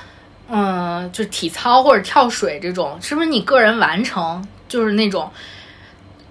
[0.49, 4.45] 嗯，就是体操或者跳水这种，是不是你个人完成
[4.75, 5.31] 就是那种。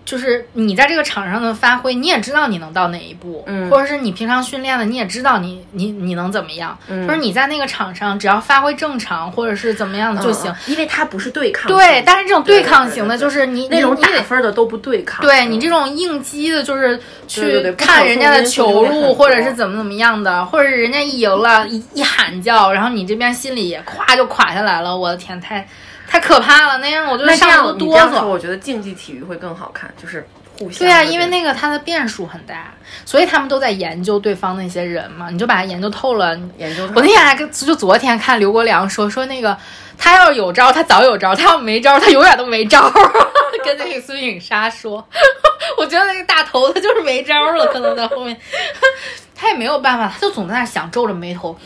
[0.07, 10.53] 就是你在这个场上的发挥，你也知道你能到哪一步，嗯或者是你平常训练的，你也知道你你你能怎么样，嗯就是你在那个场上只要发挥正常，或者是怎么样就行。
[10.53, 11.73] 嗯因为它不是对抗。
[11.73, 15.23] 对，但是这种对抗型的，就是你那种打分的都不对抗。
[15.23, 24.95] 对你这种应激的，就是去看人家的球路，或者是怎么怎么样的，或者是人家一赢了，一一喊叫，然后你这边心里也咵就垮下来了。
[24.95, 25.67] 我的天，太
[26.09, 28.25] 太可怕了，那样我就上头哆嗦。
[28.25, 30.27] 我觉得竞技体育会更好看，就是
[30.59, 30.81] 互相。
[30.81, 32.73] 对啊，因为那个它的变数很大，
[33.05, 36.39] 所以他们都在研究对方那些人嘛，你就把它研究透了。
[36.59, 39.57] 研究我那天还跟就昨天看刘国梁说说那个
[39.99, 42.91] 他要是有招，他早有招；他要没招，他永远都没招。
[43.65, 45.03] 跟那个孙颖莎说，
[45.79, 48.37] 我觉得那个大头他就是没招了，可能在后面，
[49.35, 51.59] 他也没有办法，他就总在那想皱着眉头。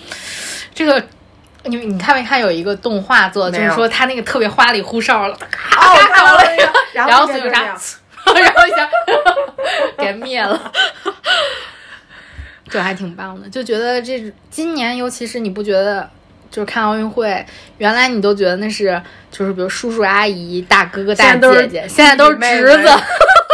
[0.72, 1.04] 这个
[1.68, 6.42] 你你看没看有一个动画做，就是说他那个特别花里胡哨了，哦，我看到了，
[6.92, 8.88] 然然后后孙颖莎就这样，然后一下
[9.98, 10.72] 给灭了。
[12.70, 16.06] 这还挺棒的，就觉得这今年，尤其是你不觉得，
[16.50, 17.44] 就是看奥运会，
[17.78, 19.00] 原来你都觉得那是
[19.30, 22.92] 就是比如叔叔阿姨、大哥哥、大姐姐，现在都是侄子妹，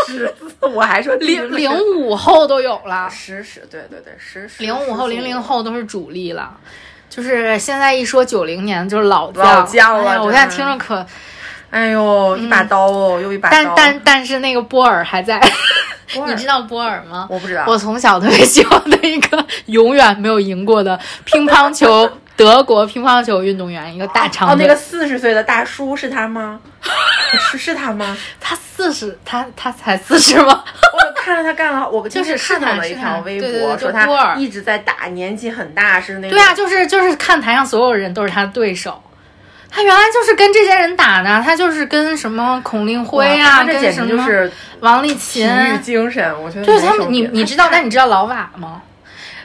[0.08, 6.58] 侄子，我还说零零五后都有了，十十，对对对，十十零五后、零零后都是主力了。
[7.14, 11.06] 就是现在一说九零年，就是老将，老将了哎我现在听着可，
[11.70, 13.56] 哎呦，一把刀哦，又一把刀。
[13.56, 15.40] 但但但是那个波尔还在，
[16.26, 17.28] 你知道波尔吗？
[17.30, 24.66] 我不知道，我从小特别喜欢的一个永远没有赢过的乒乓球 德国乒乓球运动员，一个大长哦，腿。
[24.66, 26.58] 那个四十岁的大叔是他吗？
[27.50, 28.16] 是是他吗？
[28.40, 30.64] 他四十，他他才四十吗？
[30.92, 39.02] 我看着他干了，我就是看到了一条微博，说他一直在打，年纪很大，是那种对啊，就是就是看台上所有人都是他的对手。
[39.70, 48.82] 他原来就是跟这些人打的，他就是跟什么孔令辉啊，他这简跟什么直就是王励体勤，育精神，我觉得就是他们，你你知道，但你知道老瓦吗？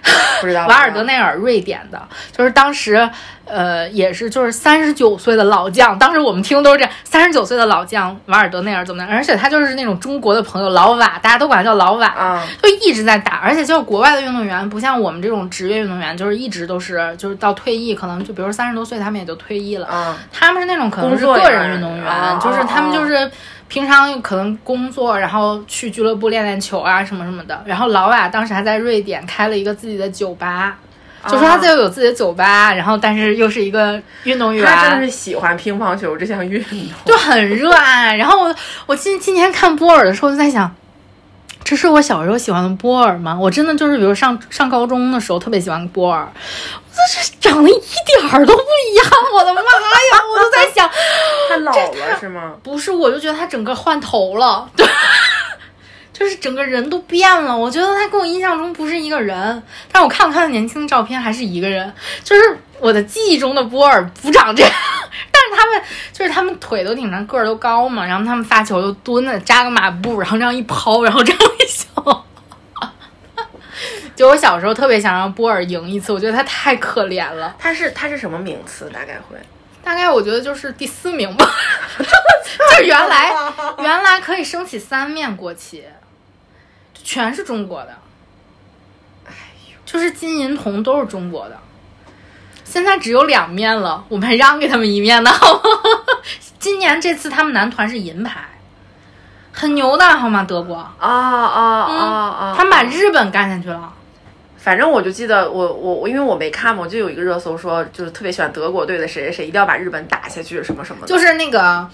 [0.40, 2.02] 不知道瓦尔德内尔，瑞典的，
[2.36, 3.10] 就是当时，
[3.50, 9.12] 呃，也是就是三十九岁的老将，当时我们听都是这样三十九岁的老将瓦尔德内尔怎么样？
[9.12, 23.30] 而且他就是那种中国的朋友老瓦，大家都管他叫老瓦，啊，就一直在打，而且就是国外的运动员，不像我们这种职业运动员，就是一直都是就是到退役，可能就比如三十多岁他们也就退役了，嗯，他们是那种可能是个人运动员，哦就是他们哦就是
[23.68, 27.62] 平常可能工作，然后去俱乐部练练球啊什么什么的。
[27.66, 30.78] 然后老瓦当时还在瑞典开了一个自己的酒吧，
[31.28, 38.16] 就说他自己有自己的酒吧，然后但是又是一个运动员，他真的是喜欢乒乓球这项运动，就很热爱。
[38.16, 38.56] 然后我
[38.86, 40.74] 我今今年看波尔的时候就在想。
[41.62, 43.38] 这是我小时候喜欢的波尔吗？
[43.40, 49.06] 我真的就是，比如上上高中的时候特别喜欢波尔，我这是长得一点儿都不一样，
[49.36, 49.66] 我的妈呀！
[50.32, 50.90] 我都在想，
[51.48, 52.54] 他老了是吗？
[52.64, 54.84] 不是，我就觉得他整个换头了，对，
[56.20, 57.56] 就是整个人都变了。
[57.56, 61.94] 我觉得他跟我印象中不是一个人，但我看了他的年轻的照片，还是一个人。
[62.24, 64.72] 就是我的记忆中的波尔不长这样，
[65.32, 72.26] 但是他们就是他们腿都挺长，个儿都高嘛，然后他们发球就蹲着扎个马步，然后这样一抛，然后这样一笑。
[74.16, 77.56] 就我小时候特别想让波尔赢一次，我觉得他太可怜了。
[77.58, 78.90] 他是他是什么名次？
[78.94, 79.38] 大概会
[79.82, 81.50] 大概我觉得就是第四名吧，
[81.98, 83.34] 就是原来
[83.80, 85.86] 原来可以升起三面国旗，就
[87.04, 87.98] 全是中国的，
[89.26, 89.34] 哎
[89.72, 91.58] 呦，就是金银铜都是中国的，
[92.64, 95.32] 现在只有两面了，我们还让给他们一面呢。
[95.32, 95.62] 好 吗
[96.60, 98.42] 今年这次他们男团是银牌，
[99.54, 100.44] 很牛的好吗？
[100.44, 102.56] 德国，啊啊啊啊！
[102.56, 103.94] 他们把日本干下去了。
[104.58, 111.08] 反正我就记得我我我，因为我没看嘛，我就有一个热搜说，就是特别喜欢德国队的谁谁谁，一定要把日本打下去，什么什么的。
[111.08, 111.90] 就是那个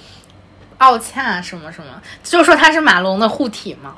[0.79, 3.93] 奥恰什么什么，就说他是马龙的护体嘛，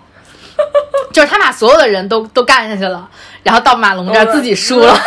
[1.14, 3.10] 就是他把所有的人都都干下去了，
[3.44, 4.98] 然后到马龙这儿自己输了。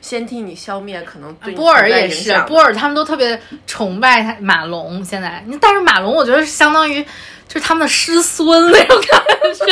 [0.00, 5.04] 先替你消灭可能对你波尔也是波尔他们都特别崇拜他马龙。
[5.04, 7.02] 现在，但是马龙我觉得相当于
[7.46, 9.22] 就是他们的师孙那种感
[9.54, 9.66] 觉。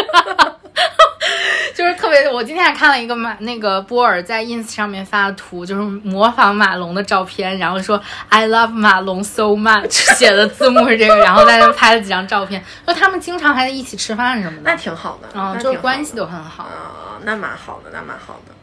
[1.74, 16.64] 就是特别，我今天还看了一个马那个波尔在 ins 上面发的图，就是模仿马龙的照片，然后说 I love 马龙 so much， 写的字幕是这个，然后在那拍了几张照片，说他们经常还在一起吃饭什么的，那挺好的，嗯，就是关系都很好。
[16.64, 18.54] 啊，那蛮好的，那蛮好的，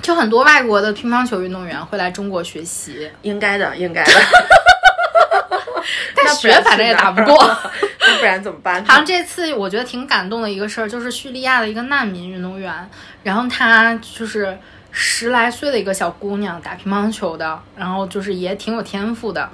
[0.00, 4.12] 就很多外国的乒乓球运动员会来中国学习，应该的，应该的。
[6.14, 7.36] 但那学反正也打不过。
[8.04, 8.84] 那不然怎么办？
[8.84, 12.88] 好像这次我觉得挺感动的一个事儿，就是叙利亚的一个难民运动员，
[13.22, 14.58] 然后她就是
[14.90, 19.48] 十来岁的一个小姑娘，打乒乓球的，然后就是也挺有天赋的，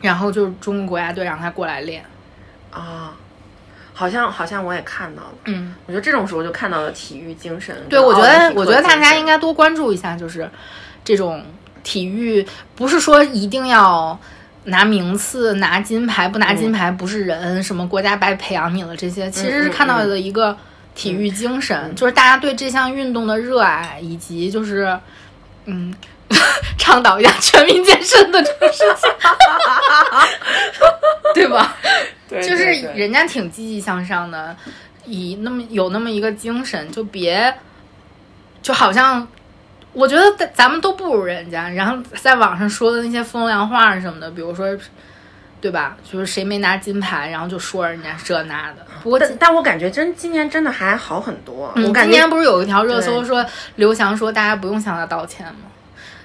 [0.00, 2.04] 然后就是中国国家队让她过来练，
[2.70, 3.12] 啊，
[3.92, 5.34] 好像好像我也看到了。
[5.44, 7.76] 嗯，我觉得这种时候就看到了体育精神。
[7.90, 10.50] 对，我觉得我觉得大家应该该多关注一下，就是
[11.04, 11.44] 这种
[11.82, 14.18] 体育，不是说一定要。
[14.70, 20.56] 拿名次、拿金牌不拿金牌不是人，什么国家白培养你了这些，其实是看到的一个
[20.94, 24.98] 体育精神，就是大家对这项运动的热爱，以及就是
[25.66, 25.94] 嗯，
[26.78, 29.10] 倡导一下全民健身的这个事情，
[31.34, 31.76] 对吧？
[32.28, 34.56] 对就是人家挺积极向上的，
[35.04, 37.54] 以那么有那么一个精神，就别
[38.62, 39.26] 就好像。
[39.92, 44.66] 我觉得咱咱们都不如人家，然后在网上说的那些风凉话什么的，比如说，
[45.60, 45.96] 对吧？
[46.10, 48.86] 就是谁没拿金牌，然后就说人家这那的。
[49.02, 51.72] 不过但但我感觉真今年真的还好很多。
[51.74, 53.44] 嗯我感觉今年不是有一条热搜说
[53.76, 55.68] 刘翔说大家不用向他道歉吗？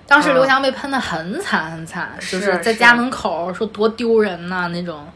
[0.08, 5.08] 当时嗯刘翔被喷的很惨很惨，就是在家门口说多丢人呐、那种，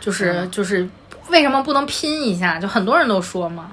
[0.00, 0.88] 就是、嗯就是
[1.28, 2.58] 为什么不能拼一下？
[2.58, 3.70] 就很多人都说嘛，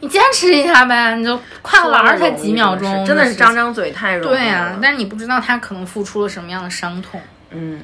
[0.00, 3.74] 你坚持一下呗，你就跨个栏儿才几秒钟，真的是张张。
[3.74, 4.38] 嘴太容易了。
[4.38, 7.20] 对呀、但是你不知道他可能付出了什么样的伤痛。
[7.50, 7.80] 嗯，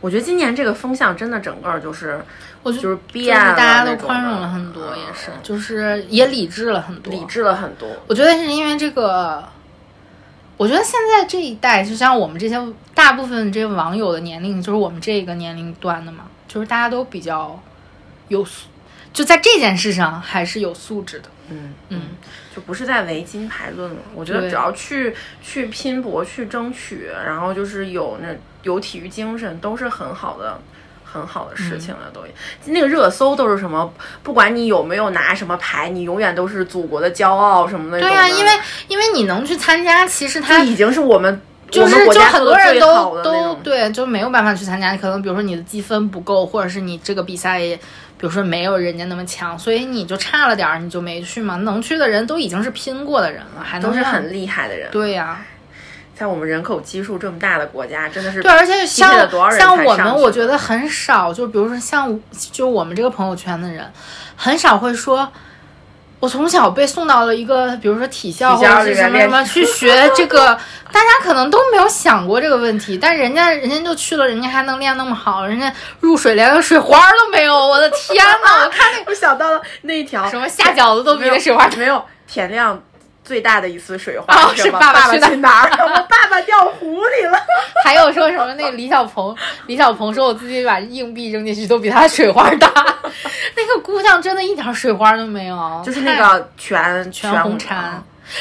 [0.00, 2.24] 我觉得今年这个风向真的整个就是
[2.62, 7.88] 我觉得就是就是变了大家都宽容了很多，也是嗯，就是也理智了很多，理智了很多。
[8.06, 9.44] 我觉得是因为这个，
[10.56, 12.58] 我觉得现在这一代，就像我们这些
[12.94, 17.60] 大部分这些网友的年龄，就是我们这个年龄段的嘛，就是大家都比较
[18.28, 18.66] 有素，
[19.12, 21.28] 就在这件事上还是有素质的。
[21.48, 22.02] 嗯嗯，
[22.54, 23.96] 就不是在唯金牌论了。
[24.14, 28.28] 我觉得只要去去拼搏、去争取，然后就是有那
[28.62, 30.60] 有体育精神，都是很好的。
[31.12, 32.22] 很好的事情了，都
[32.66, 33.92] 那个热搜都是什么？
[34.22, 37.98] 不管你有没有拿什么牌，你永远都是祖国的骄傲什么的。
[38.00, 38.50] 对呀、因为
[38.86, 44.96] 因为你能去参加，其实它已经是我们就是就很多人都都对，就没有办法去参加。
[44.96, 47.78] 可能比如说你的积分不够，或者是你这个比赛，比
[48.20, 51.56] 如说没有人家那么强，所以你就差了点儿，你就没去嘛。
[51.56, 54.90] 能去的人都已经是拼过的人了，还能都是很厉害的人。
[54.90, 55.40] 对呀、
[56.14, 59.28] 在我们人口基数这么大的国家，真的是对，而且像
[59.58, 62.20] 像我们，我觉得很少，就比如说像
[62.52, 63.90] 就我们这个朋友圈的人，
[64.36, 65.30] 很少会说。
[66.20, 70.56] 我从小被送到了一个，比如说体校或者是什么什么去学这个，
[70.92, 78.64] 大家可能都没有想过这个问题，但人家人家就去了，人家还能练那么好，人家入水连个水花都没有，我的天呐！
[78.64, 82.78] 我看那 我想到了那一条什么下饺子都比那水花没有田亮
[83.30, 85.70] 最大的一次水花哦是爸爸爸去哪去哪儿？
[85.86, 87.38] 我爸爸掉湖里了。
[87.84, 89.32] 还有说什么那个李小鹏，
[89.66, 92.68] 李小鹏说我自己把硬币扔进去都比他水花大，
[93.54, 97.72] 那个姑娘真的一点水花都没有，就是那个全全红婵。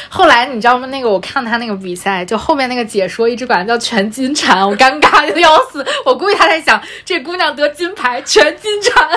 [0.10, 0.88] 后来你知道吗？
[0.88, 5.86] 那个我看他那个比赛，就后面那个解说一直管他叫全金蝉，我尴尬的要死。
[6.04, 9.08] 我估计他在想，这姑娘得金牌，全金蝉，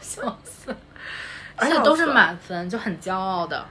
[0.00, 0.74] 笑死。
[1.56, 3.62] 而且都是满分，就很骄傲的。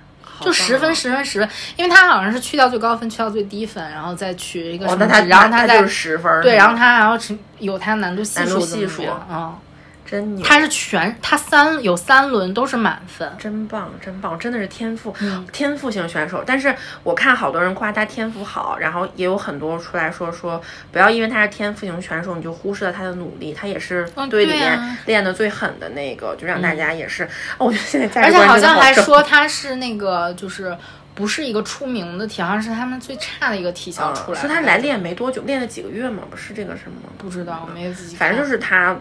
[0.42, 0.94] 就十分、啊。
[0.94, 9.56] 十分、十分，因为他好像是去掉最高分，去掉最低分，然后再取一个哦，那他什么值，然后再他就是十分，对，然后他还要是有他难度系数系数样嗯，
[10.06, 16.44] 真牛，他是全他三有三轮都是满分，真棒，真棒，真的是天赋，嗯天赋型选手。
[16.46, 20.62] 但是我看好多人夸他天赋好，然后也有很多出来说说，
[20.92, 27.24] 不要因为他是天赋型选手，你就忽视了他的努力，他也是嗯队里面练的最狠的那个，就让大家也是，
[27.58, 30.76] 哦，我觉得现在价而且好像还说 他是那个就是
[31.14, 34.48] 不是一个出名的体，好像是他们最差的一个体校嗯出来的。
[34.48, 36.24] 说他来练没多久，练了几个月吗？
[36.30, 37.10] 不是这个什么？
[37.18, 38.16] 不知道，我没有仔细。
[38.16, 39.00] 反正就是他，嗯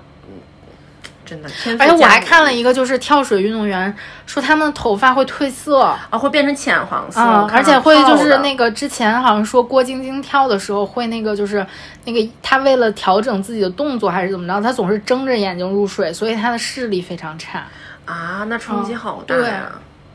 [1.79, 3.95] 而且我还看了一个，就是跳水运动员
[4.27, 7.21] 说他们的头发会褪色，啊，会变成浅黄色，
[7.53, 11.67] 而且会就是那个之前好像说郭晶晶跳的时候会那个就是
[12.05, 17.65] 那个她为了调整自己的动作还是怎么着，她总是睁着眼睛入水，所以她的视力非常差。
[18.05, 19.71] 啊，那冲击嗯好大对呀！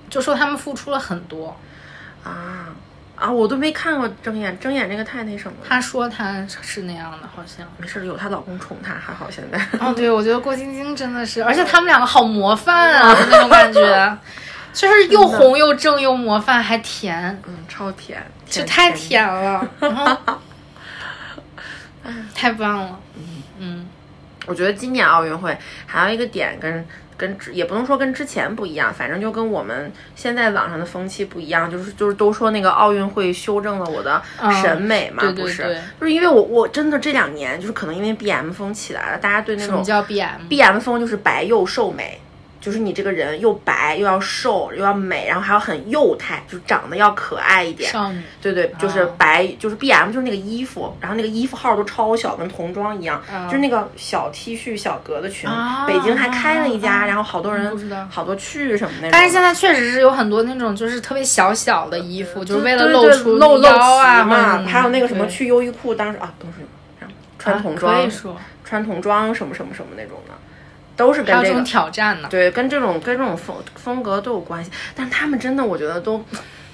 [0.09, 1.55] 就说他们付出了很多。
[2.23, 2.67] 啊
[3.15, 5.65] 啊，我都没看过睁眼，睁眼这个太那什么了。
[5.67, 7.65] 她说她是那样的，好像。
[7.77, 9.57] 没事，有她老公宠她，还好现在。
[9.79, 14.17] 哦，对，我觉得郭晶晶真的是，而且他们两个好模范啊， 那种感觉，
[14.73, 20.17] 就是又红又正又模范，还甜，嗯，超甜，就太甜甜了，然后，
[22.35, 23.87] 太棒了，嗯嗯
[24.45, 26.85] 我觉得今年奥运会还有一个点跟
[27.17, 34.21] 跟之也不能说跟之前不一样，反正就跟我们现在网上的风气不一样，就是就是都说那个奥运会修正了我的
[34.61, 35.63] 审美嘛，不是？
[35.63, 42.19] 对对对就是因为我我真的这两年就是可能因为 B M 风起来了，大家对那种什么叫 BM？B M 风就是白幼瘦美，
[42.65, 47.91] 就是你这个人又白又要瘦又要美，然后还要很幼态，就长得要可爱一点。
[47.91, 55.47] 少女，对对，就是哦白，就是 B M，就是那个衣服，然后那个衣服号都超小，跟童装一样，哦就是那个小 T 恤、小格子裙。
[55.47, 59.09] 啊北京还开了一家，啊然后好多人好多去什么那种。
[59.11, 66.53] 但是现在确实是有很多那种就是特别小小的衣服，就是为了露出露露腰啊脐嘛，还有那个什么去优衣库，当时啊都是
[66.99, 68.11] 这样穿童啊装，
[68.63, 70.33] 穿童装什么什么什么那种的，
[70.95, 72.27] 都是跟这种挑战呢。
[72.29, 74.71] 对，跟这种跟这种风风格都有关系。
[74.95, 76.23] 但他们真的，我觉得都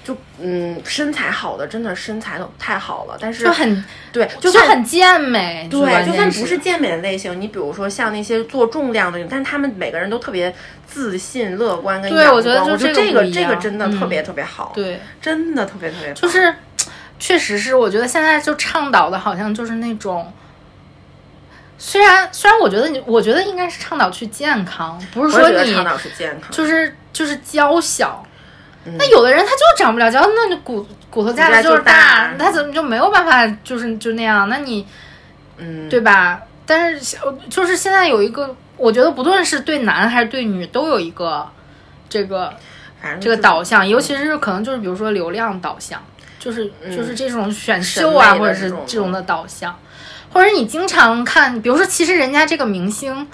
[0.04, 3.16] 就嗯身材好的，真的身材都太好了。
[3.20, 10.54] 但是就很对，就算很健美，对，就算键不是健美的类型，你比如说像那些做重量的，但是他们每个人都特别
[10.86, 16.54] 自信、乐观跟对阳我觉得就光我觉得这个这个这个真的特别嗯特别好，对，真的特别特别棒就是
[17.18, 20.32] 确实是，我觉得现在就倡导的好像就是那种。
[21.84, 25.74] 虽然虽然我觉得你，我觉得应该是倡导去健康，不是说你
[26.52, 28.24] 就是就是娇小。
[28.84, 28.94] 嗯。
[28.96, 34.48] 那有的人他就长不了娇，那你骨骨头架子就是大他怎么就没有办法就是就那样？
[34.48, 34.86] 那你
[35.56, 36.40] 嗯，对吧？
[36.64, 37.18] 但是
[37.50, 41.44] 就是现在有一个，我觉得不论是对男还是对女，都有一个
[42.08, 42.54] 这个
[43.20, 46.00] 这个导向，尤其是可能就是比如说流量导向，
[46.38, 49.76] 就是就是这种选秀啊，或者是这种这种的导向，
[50.32, 53.28] 或者你经常看，比如说其实人家这个明星。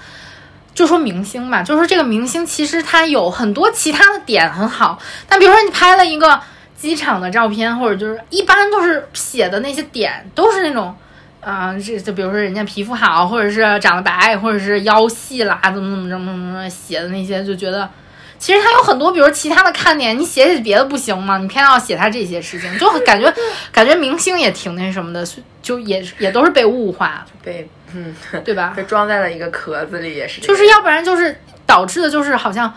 [0.74, 4.96] 就说明星吧，就说这个明星其实他有很多其他的点很好，
[5.28, 6.40] 但比如说你拍了一个
[6.76, 10.94] 机场的照片，或者就是一般都是写的那些点都是那种，
[11.40, 17.90] 啊、这就比如说人家皮肤好，或者是长得白，或者是腰细啦，怎么怎么怎么怎么怎么写的那些，就觉得
[18.38, 21.38] 其实他有很多，比如其他的看点，你写写别的不行吗？
[21.38, 23.32] 你偏要写他这些事情，就很感觉
[23.72, 25.26] 感觉明星也挺那什么的，
[25.60, 28.14] 就也也都是被物化，被嗯
[28.44, 28.72] 对吧？
[28.76, 32.72] 被装在了一个壳子里，也是就是要不然就是导致的就是好像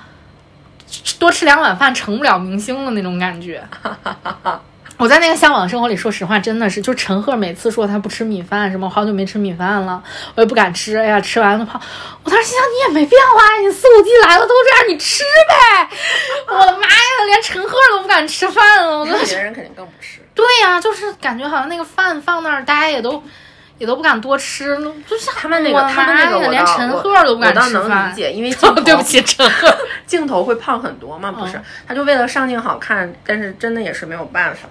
[1.20, 3.64] 多吃两碗饭成不了明星的那种感觉。
[5.02, 10.00] 我在那个向往的生活里，说实话，真的是，就陈赫每次说他不吃米饭，什么好久没吃米饭了，
[10.36, 10.96] 我也不敢吃。
[10.96, 11.82] 哎呀，吃完了胖。
[12.24, 15.90] 我当时心想，你也没变化，你肆无忌来了都这样，你吃呗。
[16.50, 19.00] 我的妈呀，连陈赫都不敢吃饭了。
[19.00, 20.20] 我觉得别人肯定更不吃。
[20.36, 23.24] 对呀、就是感觉好像那个饭放那儿，大家也都
[23.80, 24.78] 也都不敢多吃，
[25.08, 28.14] 就像他们那个，他们那个连陈赫都不敢我倒能吃饭理。
[28.14, 29.76] 解，因为 镜头对不起，陈赫。
[30.06, 31.58] 镜头会胖很多嘛，不是？
[31.58, 34.70] 嗯他就为了上镜好看，但是真的也是没有办法。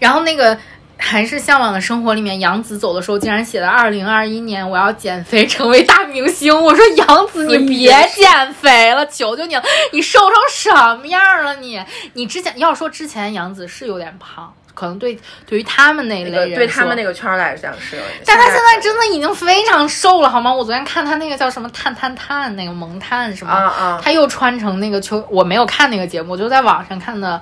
[0.00, 0.58] 然后那个
[0.98, 6.52] 还是《向往的生活》里面，杨紫走的时候竟然写了“二零二一年我要减肥成为大明星”。
[6.60, 11.80] 我说杨紫，你别减肥了，求求你了，你瘦成什么样了你？
[12.14, 17.14] 你之前要说之前杨紫是有点胖，可能对对于他们那一那个类人对他们那个。
[17.14, 20.52] 圈儿来讲是有点，但他现在真的已经非常瘦了，好吗？
[20.52, 27.40] 我昨天看他那个叫什么“探探探”那个萌探什么，啊啊，他又穿成那个秋，我没有看那个节目，我就在网上看的，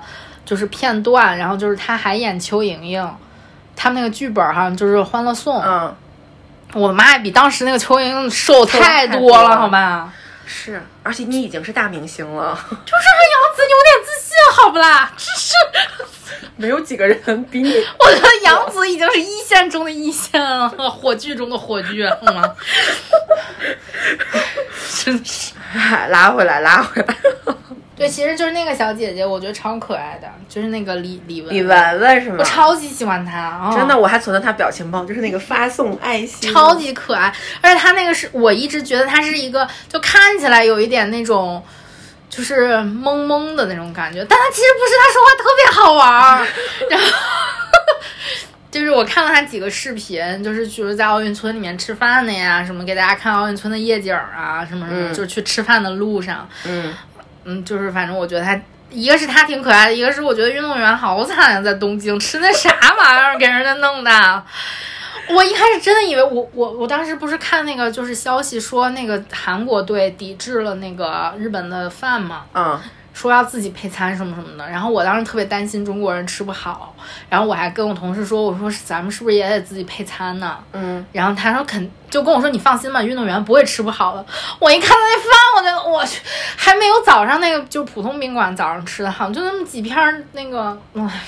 [0.49, 3.15] 就是片段，然后就是他还演邱莹莹，
[3.75, 5.95] 他们那个剧本好像就是《欢乐颂》嗯，
[6.73, 10.11] 我的妈呀，比当时那个邱莹莹瘦太多了，好吧？
[10.47, 15.11] 是，而且你已经是大明星了， 就是杨紫有点自信，好不啦？
[15.15, 15.53] 这是
[16.57, 17.69] 没有几个人比你
[17.99, 22.55] 我觉得杨紫已经是一线中的一线了，火炬中的火炬，好吗？
[25.05, 25.53] 真是。
[25.75, 27.15] 哎拉回来，拉回来。
[27.99, 32.43] 对，其实就是那个小姐姐，我觉得超可爱的，就是那个李李雯，李雯雯是吗我？
[32.43, 37.31] 超级喜欢她，啊真的，我还存了她表情包，就是那个发送爱心，超级可爱，
[37.61, 41.61] 而且她那个是我一直觉得她是一个，就看起来有一点那种，
[42.29, 46.47] 就是懵懵的那种感觉，但他其实不是，他说话特别好玩儿。
[46.89, 47.07] 然后
[48.71, 56.93] 就是我看了他几个视频，就是比如在奥运村里面吃饭的呀，什么给大家看奥运村的夜景儿啊，什么什么，嗯就是去吃饭的路上，嗯，
[57.43, 58.59] 嗯，就是反正我觉得他。
[58.91, 64.43] 一个是他挺可爱的，一个是我觉得运动员好惨啊、在东京吃那啥玩意儿给人家弄的。
[65.27, 72.79] 我一开始真的以为我我我当时不是看那个就是消息说那个韩国队抵制了那个日本的饭嘛，嗯，
[73.13, 76.95] 说要自己配餐什么什么的，然后我当时特别担心中国人吃不好，
[77.29, 80.57] 然后我还跟我同事说，我说咱们是不是也得自己配餐呢？
[80.71, 84.25] 嗯，然后他说肯就跟我说你放心吧，运动员不会吃不好的。
[84.59, 86.21] 我一看那饭，我就我去，
[86.55, 91.21] 还没有早上那个就普通宾馆早上吃的好，就那么几片儿那个，唉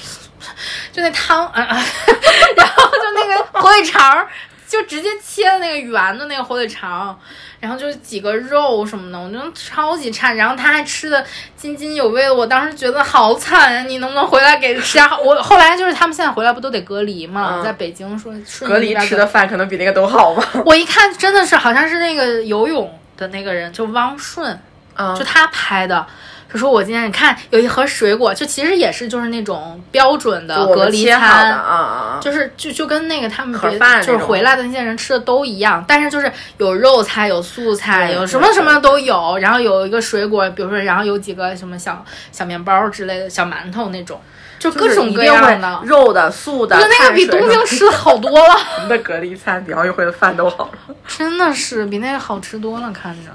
[0.92, 1.76] 就那汤啊，啊
[2.58, 4.28] 然后就那个 火腿肠儿，
[4.72, 7.20] 就直接切的那个圆的那个火腿肠。
[7.60, 10.34] 然后就是几个肉什么的，我觉得超级差。
[10.34, 11.24] 然后他还吃的
[11.56, 15.16] 津津有味的，我当时觉得好惨呀、你能不能回来给吃啊？
[15.20, 18.34] 我后来就是他们现在回来不都得隔离嘛，嗯在北京说
[18.68, 20.44] 隔离吃的饭可能比那个都好吧？
[20.66, 24.60] 我一看真的是好像是那个游泳的那个人，就汪顺，
[24.96, 26.08] 嗯就他拍的。
[26.52, 32.20] 他说我今天你看有一盒水果，就其实也是就是那种标准的隔离餐，啊！
[32.22, 33.60] 就是就就跟那个他们
[34.02, 44.20] 就是回来的那些人吃的都一样，但是就是有肉菜、有素菜、有什么什么都有，然后有一个水果，比如说然后有几个什么小小面包之类的小馒头那种，
[44.60, 45.82] 就就是各种各样的。
[45.86, 50.70] 肉的、素的，就那个比东京吃的好多了， 我们的隔离餐比奥运会的饭都好。
[51.08, 53.32] 真的是比那个好吃多了，看着。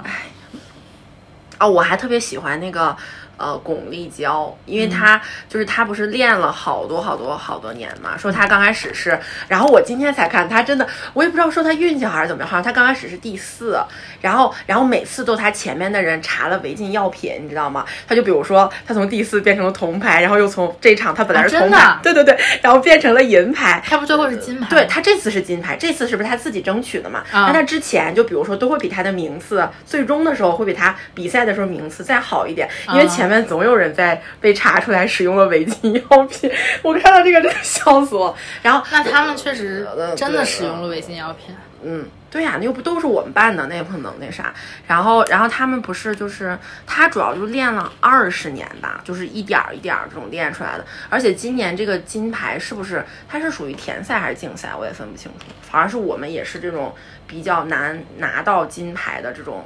[1.59, 2.95] 哦，我还特别喜欢那个
[3.37, 9.17] 呃巩立姣，因嗯为她、就是她不是练了好多好多好多年嘛，说她刚开始是，
[9.47, 13.79] 然后我今天才看，她真的我也不知道说她运气好还是怎么样，好像她刚开始是第四，
[14.21, 17.85] 然后然后每次都她前面的人查了违禁药品，你知道吗？
[18.07, 24.67] 她就比如说她从第四变成了铜牌，然后又从这场她本来是铜牌，对对对，然后变成了银牌，她不最后是金牌？
[24.69, 27.23] 对她这次是金牌，这次是不是她自己争取的嘛？
[27.31, 36.49] 啊那他之前就比如说都会比她的名次，最终的时候会比她比赛的时候名次再好一点，因为啊前面总有人在被查出来使用了违禁药品。
[36.81, 38.33] 我看到这个真的笑死我。
[38.61, 41.53] 然后那他们确实呃真的使用了违禁药品。
[41.83, 44.51] 嗯，对呀、那又不都是我们办的，那也不可能那啥。
[44.87, 46.57] 然后，然后他们不是就是
[46.87, 50.85] 他主要就练了二十年吧，就是一点儿一点儿这种练出来的。
[51.09, 55.45] 而且今年这个金牌是不是它是属于田赛还是竞赛，我也分不清楚。
[55.61, 56.95] 反而是我们也是这种
[57.27, 59.63] 比较难拿到金牌的这种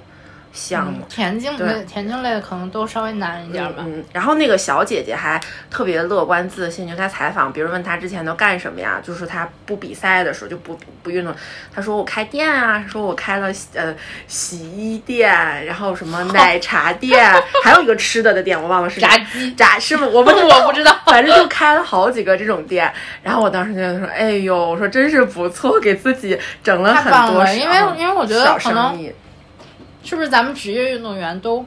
[0.51, 1.05] 项目。
[1.09, 3.83] 田径对类、田径类的可能都稍微难一点吧。
[3.85, 5.39] 嗯，然后那个小姐姐还
[5.69, 8.99] 特别乐观自信，就她采访，别人问她之前都干什么呀？
[9.03, 11.33] 就是她不比赛的时候就不不运动，
[11.73, 13.95] 她说我开店啊，说我开了呃
[14.27, 15.29] 洗衣店，
[15.65, 17.31] 然后什么奶 茶店，
[17.63, 20.07] 还有一个吃的的店，我忘了是炸鸡炸是吗？
[20.11, 22.91] 我不知 我不知道反正就开了好几个这种店。
[23.23, 29.11] 然后我当时觉得说，哎呦，我说真是不错，给自己整了很多因为因为我觉得小可能生意。
[30.03, 31.65] 是不是咱们职业运动员都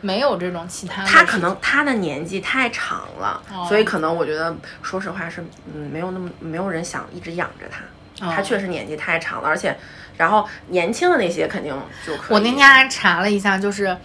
[0.00, 1.04] 没有这种其他。
[1.04, 7.80] 他可能他的年纪太长了，哦所以可能我觉得，说实话是，嗯，没有那么没有人想一直养着他。
[8.26, 9.76] 哦他确实年纪太长了，而且，
[10.16, 11.72] 然后年轻的那些肯定
[12.04, 12.34] 就可以。
[12.34, 13.96] 我那天还查了一下，就是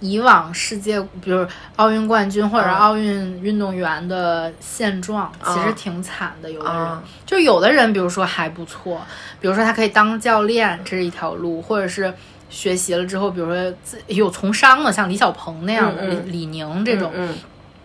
[0.00, 6.50] 以往世界，比如奥运冠军或者嗯奥运运动员的现状，嗯其实挺惨的。
[6.50, 9.02] 有的人、嗯就有的人，比如说还不错，
[9.38, 12.14] 比如说他可以当教练，这是一条路，或者是
[12.48, 16.22] 学习了之后，比如说自有从商的，像李小鹏那样的，嗯嗯。
[16.26, 17.34] 李李宁这种，嗯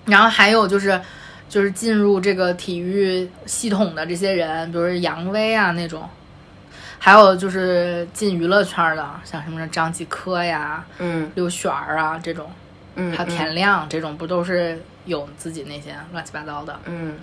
[0.06, 1.00] 然后还有就是。
[1.50, 6.10] 就是进入这个体育系统的这些人，比如说杨威啊那种，
[6.98, 11.30] 还有就是进娱乐圈的，像什么张继科呀、嗯。
[11.36, 12.50] 刘璇儿啊这种，
[12.96, 16.76] 嗯，还有田亮这种，不都是有自己那些乱七八糟的？
[16.86, 17.18] 嗯，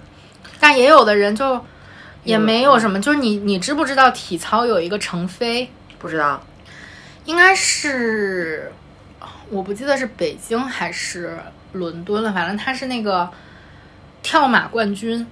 [0.60, 1.60] 但也有的人就
[2.22, 5.68] 也没有什么，就是你你知不知道体操有一个程飞，
[5.98, 6.40] 不知道。
[7.30, 8.72] 应该是
[9.50, 11.38] 我不记得是北京还是
[11.72, 13.30] 伦敦了，反正他是那个
[14.20, 15.24] 跳马冠军，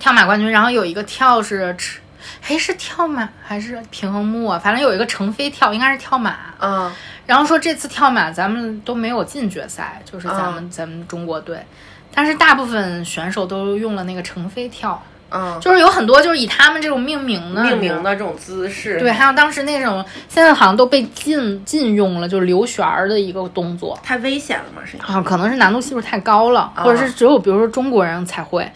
[0.00, 2.00] 跳马冠军，然后有一个跳是吃。
[2.48, 4.58] 哎，是跳马还是平衡木啊？
[4.58, 6.36] 反正有一个程飞跳，应该是跳马。
[6.58, 6.92] 嗯
[7.26, 11.64] 然后说这次跳马咱们都没有进决赛，就是咱们、咱们中国队，
[12.12, 15.00] 但是大部分选手都用了那个程飞跳，
[15.30, 23.98] 嗯，就是有很多就是以他们这种命名的命名的这种姿势，对，还有当时那种现在好像都被禁禁用了，就是刘璇儿的一个动作。
[24.02, 24.82] 太危险了嘛？
[24.84, 28.70] 是啊，可能是难度系数太高了，啊或者是只有比如说中国人才会，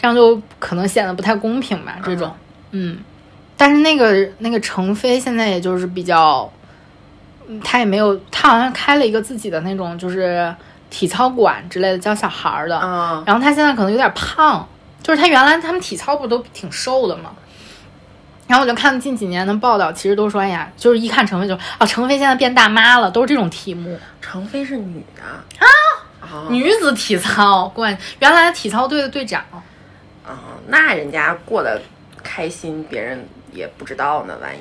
[0.00, 1.96] 这样就可能显得不太公平吧。
[2.04, 2.32] 这种，
[2.72, 2.98] 嗯，
[3.56, 6.50] 但是那个那个程飞现在也就是比较，
[7.46, 10.52] 嗯他也没有，他好像开了一个自己的那种就是
[10.88, 12.80] 体操馆之类的，教小孩儿的。
[12.82, 14.66] 嗯然后他现在可能有点胖，
[15.02, 17.32] 就是他原来他们体操不都挺瘦的吗？
[18.46, 23.96] 然后我就看近几年的报道，其实都说，哎呀，就是一看程飞就啊，程飞现在变大妈了，都是这种题目。
[24.20, 25.68] 程飞是女的啊
[26.20, 29.44] 啊女子体操冠，原来体操队的队长。
[30.26, 31.80] 啊，那人家过得
[32.22, 34.60] 开心，别人也不知道呢，万一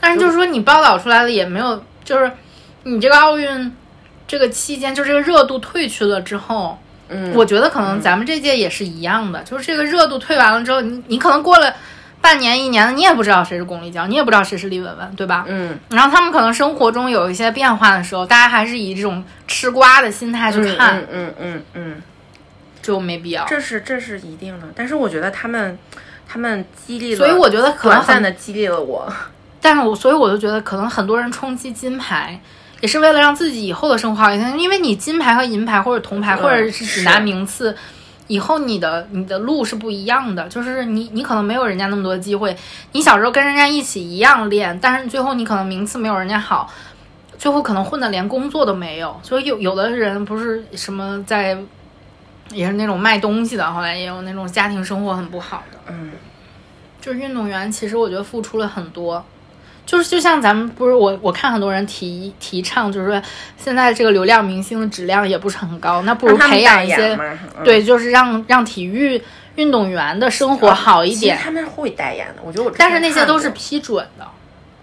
[0.00, 2.32] 但是就是说，你报道出来了也没有，就是
[2.84, 3.76] 你这个奥运
[4.26, 6.78] 这个期间，就这个热度退去了之后，
[7.10, 11.74] 嗯，我觉得可能咱们这届也是一样的，就是这个热度退完了之后，你你可能过了
[12.20, 15.44] 半年一年的，你也不知道谁是巩立姣，你也不知道谁是李雯雯，对吧？
[15.48, 22.02] 嗯然后他们可能生活中有一些变化的时候，大家还是以这种吃瓜的心态去嗯看，嗯嗯嗯嗯，
[22.82, 23.44] 就没必要。
[23.46, 25.78] 这是这是一定的，但是我觉得他们
[26.28, 29.10] 他们激励了，所以我觉得可能短暂的激励了我，
[29.60, 32.40] 但是我所以我就觉得，可能很多人冲击金牌，
[32.80, 34.50] 也是为了让自己以后的生活好一些。
[34.58, 37.76] 因为你金牌和银牌或者铜牌，嗯或者是只拿名次，
[38.26, 40.48] 以后你的你的路是不一样的。
[40.48, 42.56] 就是你你可能没有人家那么多机会，
[42.92, 46.70] 你小时候跟人家一起一样练，但是最后你可能名次没有人家好，
[47.38, 49.18] 最后可能混的连工作都没有。
[49.22, 51.58] 所以有有的人不是什么在。
[52.52, 55.78] 也是那种卖东西的，后来也有那种家庭生活很不好的。
[55.86, 56.10] 嗯
[57.00, 59.24] 就是运动员，其实我觉得付出了很多。
[59.90, 63.20] 就是就像咱们不是我我看很多人提提倡，就是说
[63.56, 67.18] 现在这个流量明星的质量也不是很高，那不如培养一些
[67.64, 69.20] 对，就是让让体育
[69.56, 71.36] 运动员的生活好一点。
[71.36, 74.24] 他们会代言的，我觉得我但是那些都是批准的，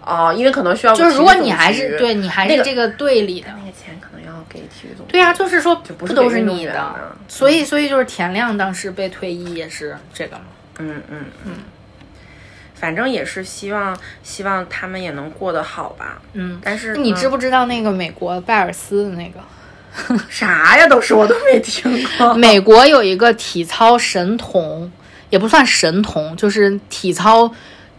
[0.04, 5.12] 哦，因为可能需要就是如果你还是对你还是这个队里的，那个钱可能要给体育总局。
[5.12, 6.94] 对呀、就是说就不都是你的，
[7.28, 10.42] 所以所以就是田亮当时被退役也是这个嘛。
[10.80, 11.52] 嗯嗯嗯，
[12.78, 16.20] 反正也是希望希望他们也能过得好吧。
[16.32, 19.40] 嗯，但是你知不不知道那个美国拜尔斯的那个？
[20.30, 20.86] 啥呀？
[20.86, 22.34] 都是我都没听过。
[22.34, 24.90] 美国有一个体操神童，
[25.30, 27.50] 也不算神童，就是体操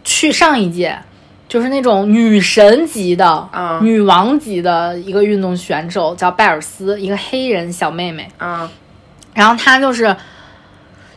[0.02, 0.98] 去上一届，
[1.46, 8.30] 就是那种女神级的、啊女王级的一个运动选手，叫拜尔斯，一个黑人小妹妹。
[8.38, 8.70] 啊
[9.34, 10.16] 然后她就是，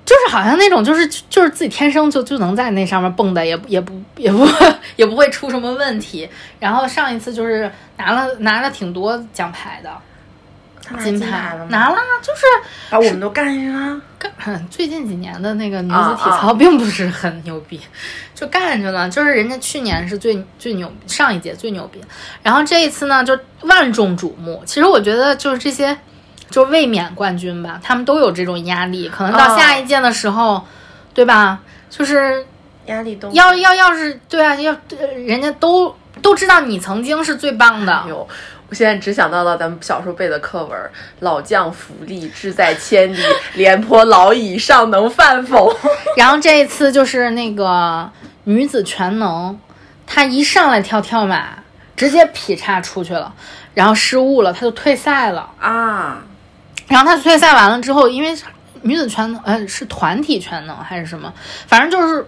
[0.06, 4.48] 就是好像那种就是就是自己天生就就能在那上面蹦的，也不也不也不
[4.98, 6.28] 也不会出什么问题。
[6.60, 9.90] 然后上一次就是拿了拿了挺多奖牌的，
[11.02, 12.42] 金牌拿了，就是。
[12.90, 14.02] 把我们都干晕了。
[14.20, 17.80] 干最近几年的那个女子啊体操 并不是很牛逼，
[18.36, 19.10] 就干去了。
[19.10, 22.02] 就是人家去年是最最牛，上一届最牛逼，
[22.42, 24.62] 然后这一次呢就万众瞩目。
[24.66, 25.98] 其实我觉得就是这些，
[26.54, 30.64] 就卫冕冠军吧，他们都有这种压力，可能到哦下一届的时候，
[31.12, 31.60] 对吧？
[31.90, 32.46] 就是
[32.86, 38.28] 压力都要要要是对啊，要呃人家都都知道你曾经是最棒的，有。
[38.70, 40.80] 我现在只想到了咱们小时候背的课文
[41.22, 43.20] ：“老将福利，志在千里，
[43.54, 45.76] 廉颇老矣，尚能饭否？”
[46.18, 48.10] 然后这一次就是那个
[48.46, 49.60] 女子全能，
[50.08, 51.50] 她一上来跳跳马，
[51.96, 53.34] 直直接劈叉出去了，
[53.74, 55.50] 然后失误了，她就退赛了。
[55.60, 56.24] 啊，
[56.88, 58.38] 然后他退赛完了之后，因为
[58.82, 61.34] 女子全能呃是团体全能还是什么，
[61.68, 62.26] 反正就是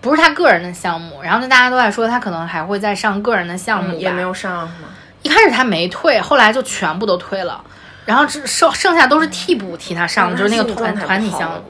[0.00, 1.20] 不是他个人的项目。
[1.22, 4.88] 然后就大家都在说他可能还会再上个人的项目、嗯也没有上吗？
[5.22, 7.62] 一开始他没退，后来就全部都退了。
[8.04, 11.62] 然后只剩剩下都是替补替他上的，就是那个团团体项目。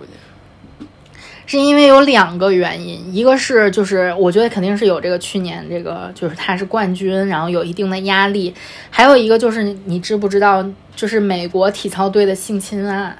[1.46, 8.54] 是因为有两个原因，一个是就是我觉得肯定是有这个去年这个就是他是冠军，然后有一定的压力，
[8.90, 10.64] 还有一个就是你你知不知道，
[10.96, 13.16] 就是美国体操队的性侵案，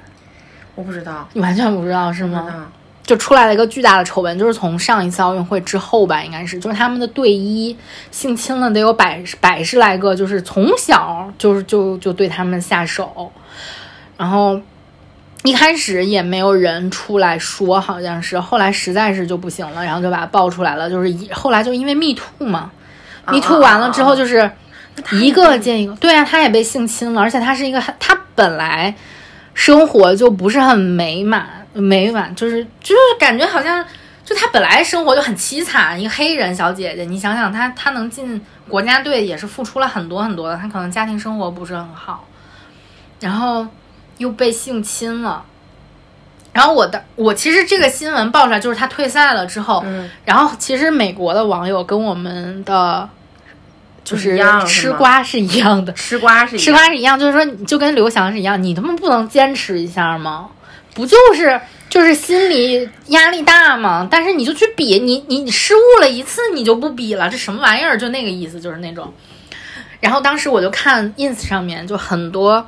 [0.75, 2.47] 我不知道，你完全不知道是吗？
[2.53, 2.65] 嗯
[3.05, 7.77] 就出来了一个巨大的丑闻，就是从上一次奥运会之后吧，应该是就是他们的队医
[8.09, 13.31] 性侵了得有百百十来个，就是从小就是就就对他们下手，
[14.17, 14.59] 然后
[15.45, 22.71] 一开始也没有人出来说，好像是后来实在是就不行了，然后就把它爆出来了，就是一后来就因为 Me Too 嘛
[23.25, 24.51] ，Me Too 完了之后就是
[25.11, 28.93] 一个接一个，对啊，他也被性侵了，而且他是一个他本来
[29.53, 31.47] 生活就不是很美满。
[31.77, 33.85] 美满就是就是感觉好像
[34.23, 42.25] 就她本来生活就很凄惨，一个黑人小姐姐，你想想她她能进国家队也是付出了很多很多的，她可能家庭生活不是很好，
[43.19, 43.67] 然后
[44.17, 45.43] 又被性侵了。
[46.53, 53.09] 然后我的我其实这个新闻爆出来就是他退赛了之后，嗯然后其实美国的网友跟我们的
[54.05, 60.47] 就是吃瓜是一样的，吃瓜是一吃瓜是一样，就是说你就跟刘翔是一样，你他妈不能坚持一下吗？
[60.93, 61.59] 不就是
[61.89, 64.07] 就是心理压力大吗？
[64.09, 67.97] 但是你就去比，你你你失误了一次，你就不比了，这什么玩意儿？
[67.97, 69.13] 就那个意思，就是那种。
[69.99, 72.65] 然后当时我就看 ins 上面就很多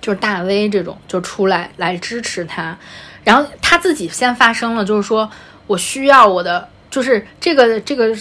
[0.00, 2.76] 就是大 V 这种就出来来支持他，
[3.24, 5.30] 然后他自己先发声了，就是说
[5.66, 8.16] 我需要我的，就是这个这个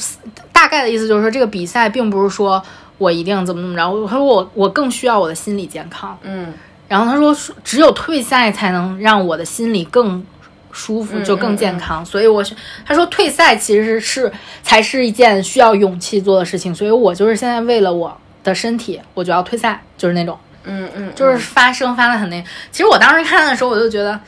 [0.52, 2.62] 大概的意思就是说这个比赛并不是说
[2.98, 6.54] 我一定怎么怎么着，他说我我更需要我的心理健康，嗯
[6.90, 10.26] 然后他说，只有退赛才能让我的心理更
[10.72, 12.04] 舒服，嗯就更健康。
[12.04, 14.32] 所以我是他说退赛其实是
[14.64, 16.74] 才是一件需要勇气做的事情。
[16.74, 20.36] 所以我就是现在为了我的身体，我就要退赛，就是那种，
[20.70, 22.44] 嗯嗯，就是发声发的很那。
[22.72, 24.20] 其实我当时看的时候，我就觉得。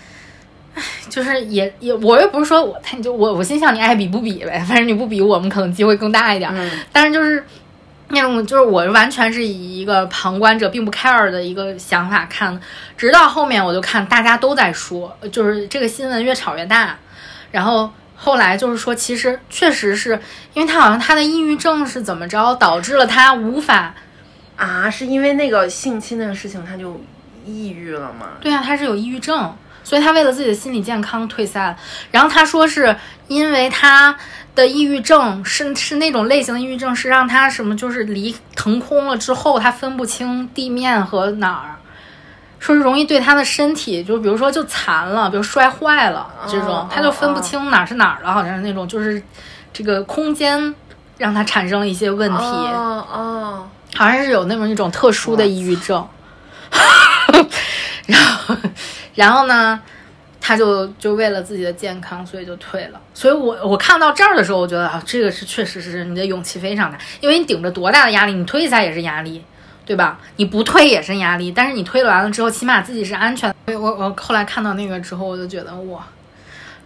[0.74, 6.50] 唉，就是也也，我又不是说我，他就我我心想你爱比不比呗， 反正你不比，我们可能机会更大一点。
[6.56, 7.44] 嗯但是就是
[8.08, 12.62] 那种，就是我完全是以一个旁观者并不 care 的一个想法看的，
[12.96, 16.96] 直到后面我就看大家都在说，就是这个新闻越炒越大，
[17.52, 20.18] 然后后来就是说，其实确实是
[20.54, 23.94] 因为他好像他的抑郁症是怎么着导致了他无法，
[24.66, 27.01] 啊，是因为那个性侵那个事情他就
[27.45, 28.28] 抑郁了吗？
[28.39, 29.53] 对啊，他是有抑郁症。
[29.84, 31.76] 所以他为了自己的心理健康退赛了，
[32.12, 32.95] 然后他说是
[33.28, 34.16] 因为他
[34.53, 41.82] 的抑郁症是是那种类型的抑郁症，是让他什么就是离腾空了之后，他分不清地面和哪儿，
[42.59, 49.22] 说是容易对他的身体，就比如说就残了，比如摔坏了这种哦，他就分不清哪儿是哪儿了，好像是那种就是
[49.74, 50.76] 这个空间
[51.18, 56.08] 让他产生了一些问题，哦哦，好像是有那么一种特殊的抑郁症。
[58.08, 58.56] 然后，
[59.16, 59.80] 然后呢，
[60.39, 63.00] 他就就为了自己的健康，所以就退了。
[63.14, 69.44] 所以我我看到这儿的时候，我觉得啊，这个是确实是你的勇气非常大，因为你顶着多大的压力，你退一下也是压力，
[69.86, 70.20] 对吧？
[70.38, 73.56] 你不退也是压力，但是你退了完了之后，起码自己是安全的。
[73.66, 76.06] 所以我我后来看到那个之后，我就觉得哇。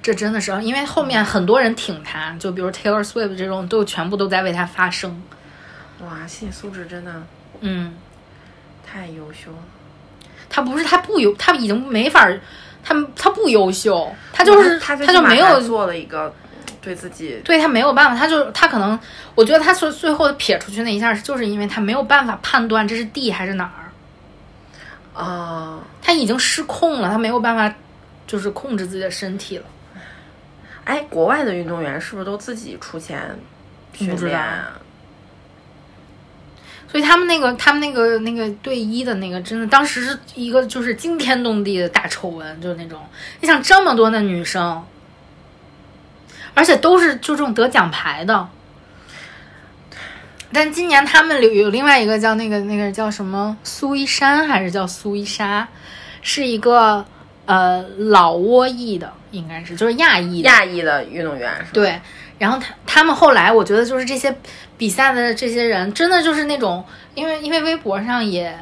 [0.01, 5.20] 这真的是，因为后面很多人挺他，就比如 Taylor Swift 这种，都全部都在为他发声。
[6.02, 7.24] 哇，心理素质真的
[7.62, 7.93] 嗯，
[8.86, 9.58] 太优秀了。
[10.50, 12.39] 他不是他不优，他已经没法儿，
[12.84, 16.34] 他他不优秀，他就是他他就没有做了一个
[16.82, 18.98] 对自己对他没有办法，他就他可能，
[19.34, 27.74] 我觉得他最最后撇出去那一下，就是因为他没有办法判断这是地还是哪儿，啊，他已经失控了，他没有办法
[28.28, 29.66] 就是控制自己的身体了。
[30.84, 33.36] 哎，国外的运动员是不是都自己出钱
[33.93, 34.80] 训练啊？
[36.96, 43.02] 所以他们那个他们那个那个队医的那个，真的当时是一个就是惊天动地的大丑闻，就是那种
[43.41, 44.82] 你想这么多的女生，
[46.54, 48.48] 而且都是就这种得奖牌的。
[50.54, 55.68] 但今年他们有有另外一个叫那个那个叫什么苏一山还是叫苏一莎，
[56.22, 57.06] 是一个
[57.46, 61.54] 呃老挝裔的，应该是就是亚裔的亚裔的运动员？
[61.74, 62.00] 对，
[62.38, 64.36] 然后他他们后来，我觉得就是这些
[64.78, 66.84] 比赛的这些人，真的就是那种，
[67.14, 68.54] 因为因为微博上也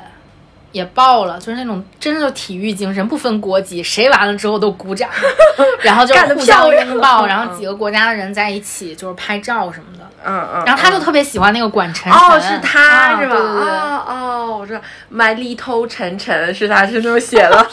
[0.72, 5.10] 也爆了，就是那种真的就体育精神，不分国籍，谁完了之后都鼓掌，
[5.82, 10.04] 然后就互相漂亮拥抱，嗯然后几个国家的人在一起就是拍照什么的。
[10.26, 10.64] 嗯嗯。
[10.66, 13.36] 然后他就嗯特别喜欢那个管晨晨，哦，是他啊是吧？
[13.36, 17.68] 哦哦，我知道，My Little 晨晨是他是这么写的。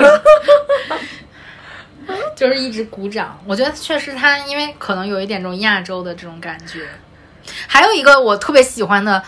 [2.36, 3.38] 就是一直鼓掌。
[3.46, 6.86] 我觉得确实他，因为可能有一点这种亚洲的这种感觉。
[7.66, 9.22] 还有一个我特别喜欢的，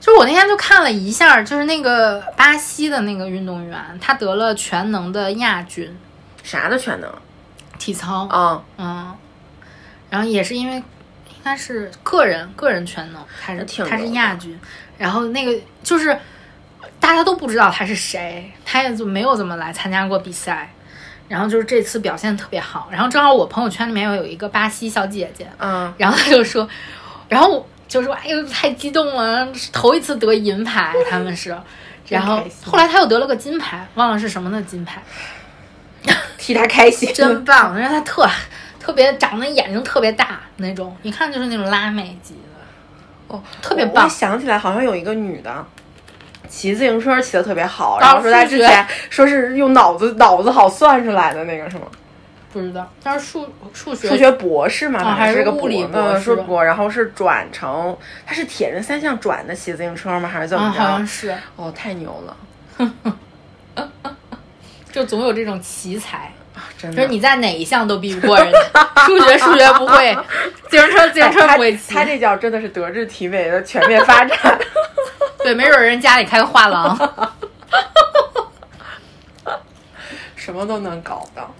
[0.00, 5.94] 就是我那天就看了一下，就是那个巴西的那个运动员，他得了全能的亚军，
[6.42, 7.12] 啥的全能？
[7.78, 9.14] 体操，啊，嗯，
[10.08, 14.58] 然后也是因为应该是个人个人全能，他是他是亚军，
[14.96, 16.18] 然后那个就是
[16.98, 20.72] 大家都不知道他是谁，他也就没有怎么来参加过比赛，
[21.28, 26.68] 然后就是这次表现特别好，然后正好我朋友圈里面有一个巴西小姐姐，嗯，然后她就说，
[27.28, 31.56] 然后就说哎呦太激动了，是头一次得银牌，他们是。
[32.08, 35.02] 然后后来她又得了个金牌，忘了是什么的金牌，
[36.38, 37.74] 替她开心，真棒！
[37.76, 38.28] 因为他特
[38.78, 45.66] 特别长得眼睛特别大那种，一看就是那种拉美级的，哦，特别棒我我想起来，好像有一个女的。
[46.48, 51.86] 骑自行车骑的特别好，哦然后说他之前说是用脑子脑子好算出来的那个是吗？
[52.52, 57.94] 不知道，他是数数学数学博士嘛，啊还是个物理博士博，然后是转成
[58.24, 60.26] 他是铁人三项转的骑自行车吗？
[60.26, 60.80] 还是怎啊，么着？
[60.80, 62.36] 好像是，哦，太牛了，
[64.90, 66.32] 就总有这种奇才，
[66.78, 66.96] 真的。
[66.96, 68.58] 就是你在哪一项都比不过人家，
[69.06, 70.16] 数学数学不会，
[70.68, 74.38] 自行车自行车不会骑他，这叫真的是德智体美的全面发展。
[75.44, 76.96] 对，没准人家里开个画廊，
[80.34, 81.54] 什么都能搞到。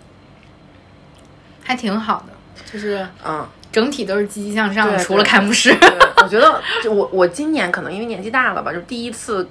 [1.63, 2.33] 还挺好的，
[2.73, 5.77] 就是嗯，整体都是积极向上的，除了开幕式。
[6.23, 9.49] 我觉得就我我今年可能因为年纪大了吧，就第一次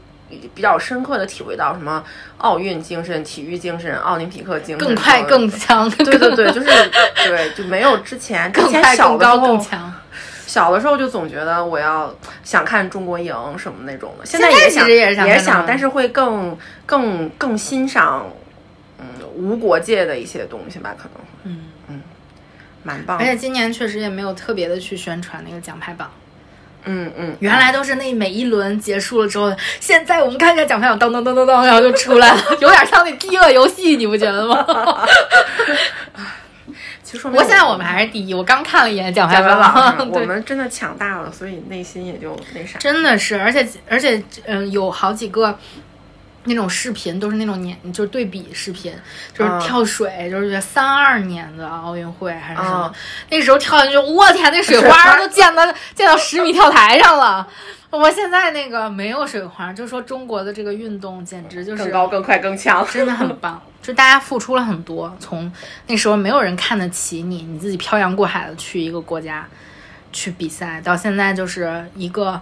[0.53, 2.03] 比较深刻的体会到什么
[2.37, 6.67] 奥运精神、体育精神、奥林匹克精神，更快更强，对对对，就是
[7.23, 9.93] 对，就没有之前之更小的时候更强。
[10.47, 12.13] 小的时候就总觉得我要
[12.43, 18.31] 想看中国赢什么那种的，现现在也想也想，但是会更更更欣赏
[18.99, 19.05] 嗯
[19.35, 21.65] 无国界的一些东西吧，可能嗯。
[21.87, 22.01] 嗯，
[22.83, 23.17] 蛮棒。
[23.17, 26.09] 而且今年确实也没有特别的去宣传那个奖牌榜，
[26.85, 34.65] 嗯嗯，原来都是那每一轮结束了之后，现在我们看一下奖牌榜，噔噔噔噔噔，然后就出来了，有点像那饥饿游戏，你不觉得吗？
[37.03, 40.19] 其实我现在我们还是第一，我刚看了一眼奖牌榜，我。
[40.19, 42.77] 们真的抢大了，所以内心也就那啥。
[42.79, 45.57] 真的是，而且而且，嗯、有好几个
[46.45, 48.93] 那种视频都是那种年，就是对比视频，
[49.33, 49.59] 就是嗯。
[49.59, 52.95] 跳水，就是三二年的奥运会还是什么，嗯。
[53.29, 57.47] 那时候跳下去，我天，那水花都溅到溅到十米跳台上了。
[57.91, 65.49] 我现在那个没有水花，就说中国的这个运动简直就是更高、更快、更强，真的很棒， 就大家付出了很多，从
[65.87, 69.47] 那时候没有人看得起你，你自己漂洋过海的去一个国家
[70.11, 72.41] 去比赛，到现在就是一个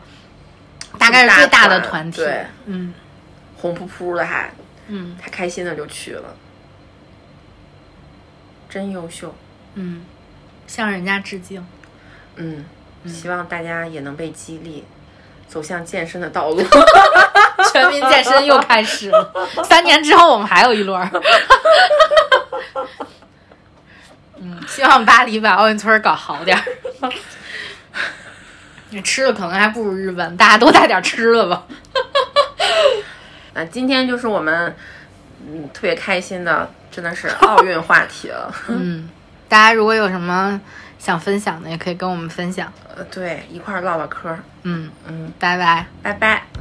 [0.98, 2.92] 大概是最大的团体，对，嗯
[3.64, 4.52] 红扑扑的还
[4.88, 6.36] 嗯他开心的就去了，
[8.68, 9.34] 真优秀。
[9.76, 10.04] 嗯，
[10.68, 11.66] 向人家致敬。
[12.36, 12.66] 嗯，
[13.08, 14.84] 希望大家也能被激励，
[15.48, 16.62] 走向健身的道路。
[17.72, 19.34] 全民健身又开始了，
[19.64, 21.10] 三年之后我们还有一轮儿。
[24.36, 27.12] 嗯，希望巴黎把奥运村搞好点儿。
[28.90, 31.64] 你 吃的可能还不如日本，大家多带点吃的吧。
[33.54, 34.76] 那今天就是我们
[35.48, 38.54] 嗯特别开心的，真的是奥运话题了。
[38.70, 39.10] 嗯，
[39.48, 40.60] 大家如果有什么
[41.00, 42.72] 想分享的，也可以跟我们分享。
[42.96, 44.40] 呃，对，一块儿唠唠嗑儿。
[44.64, 45.86] 嗯，嗯，拜拜。
[46.02, 46.53] 拜拜。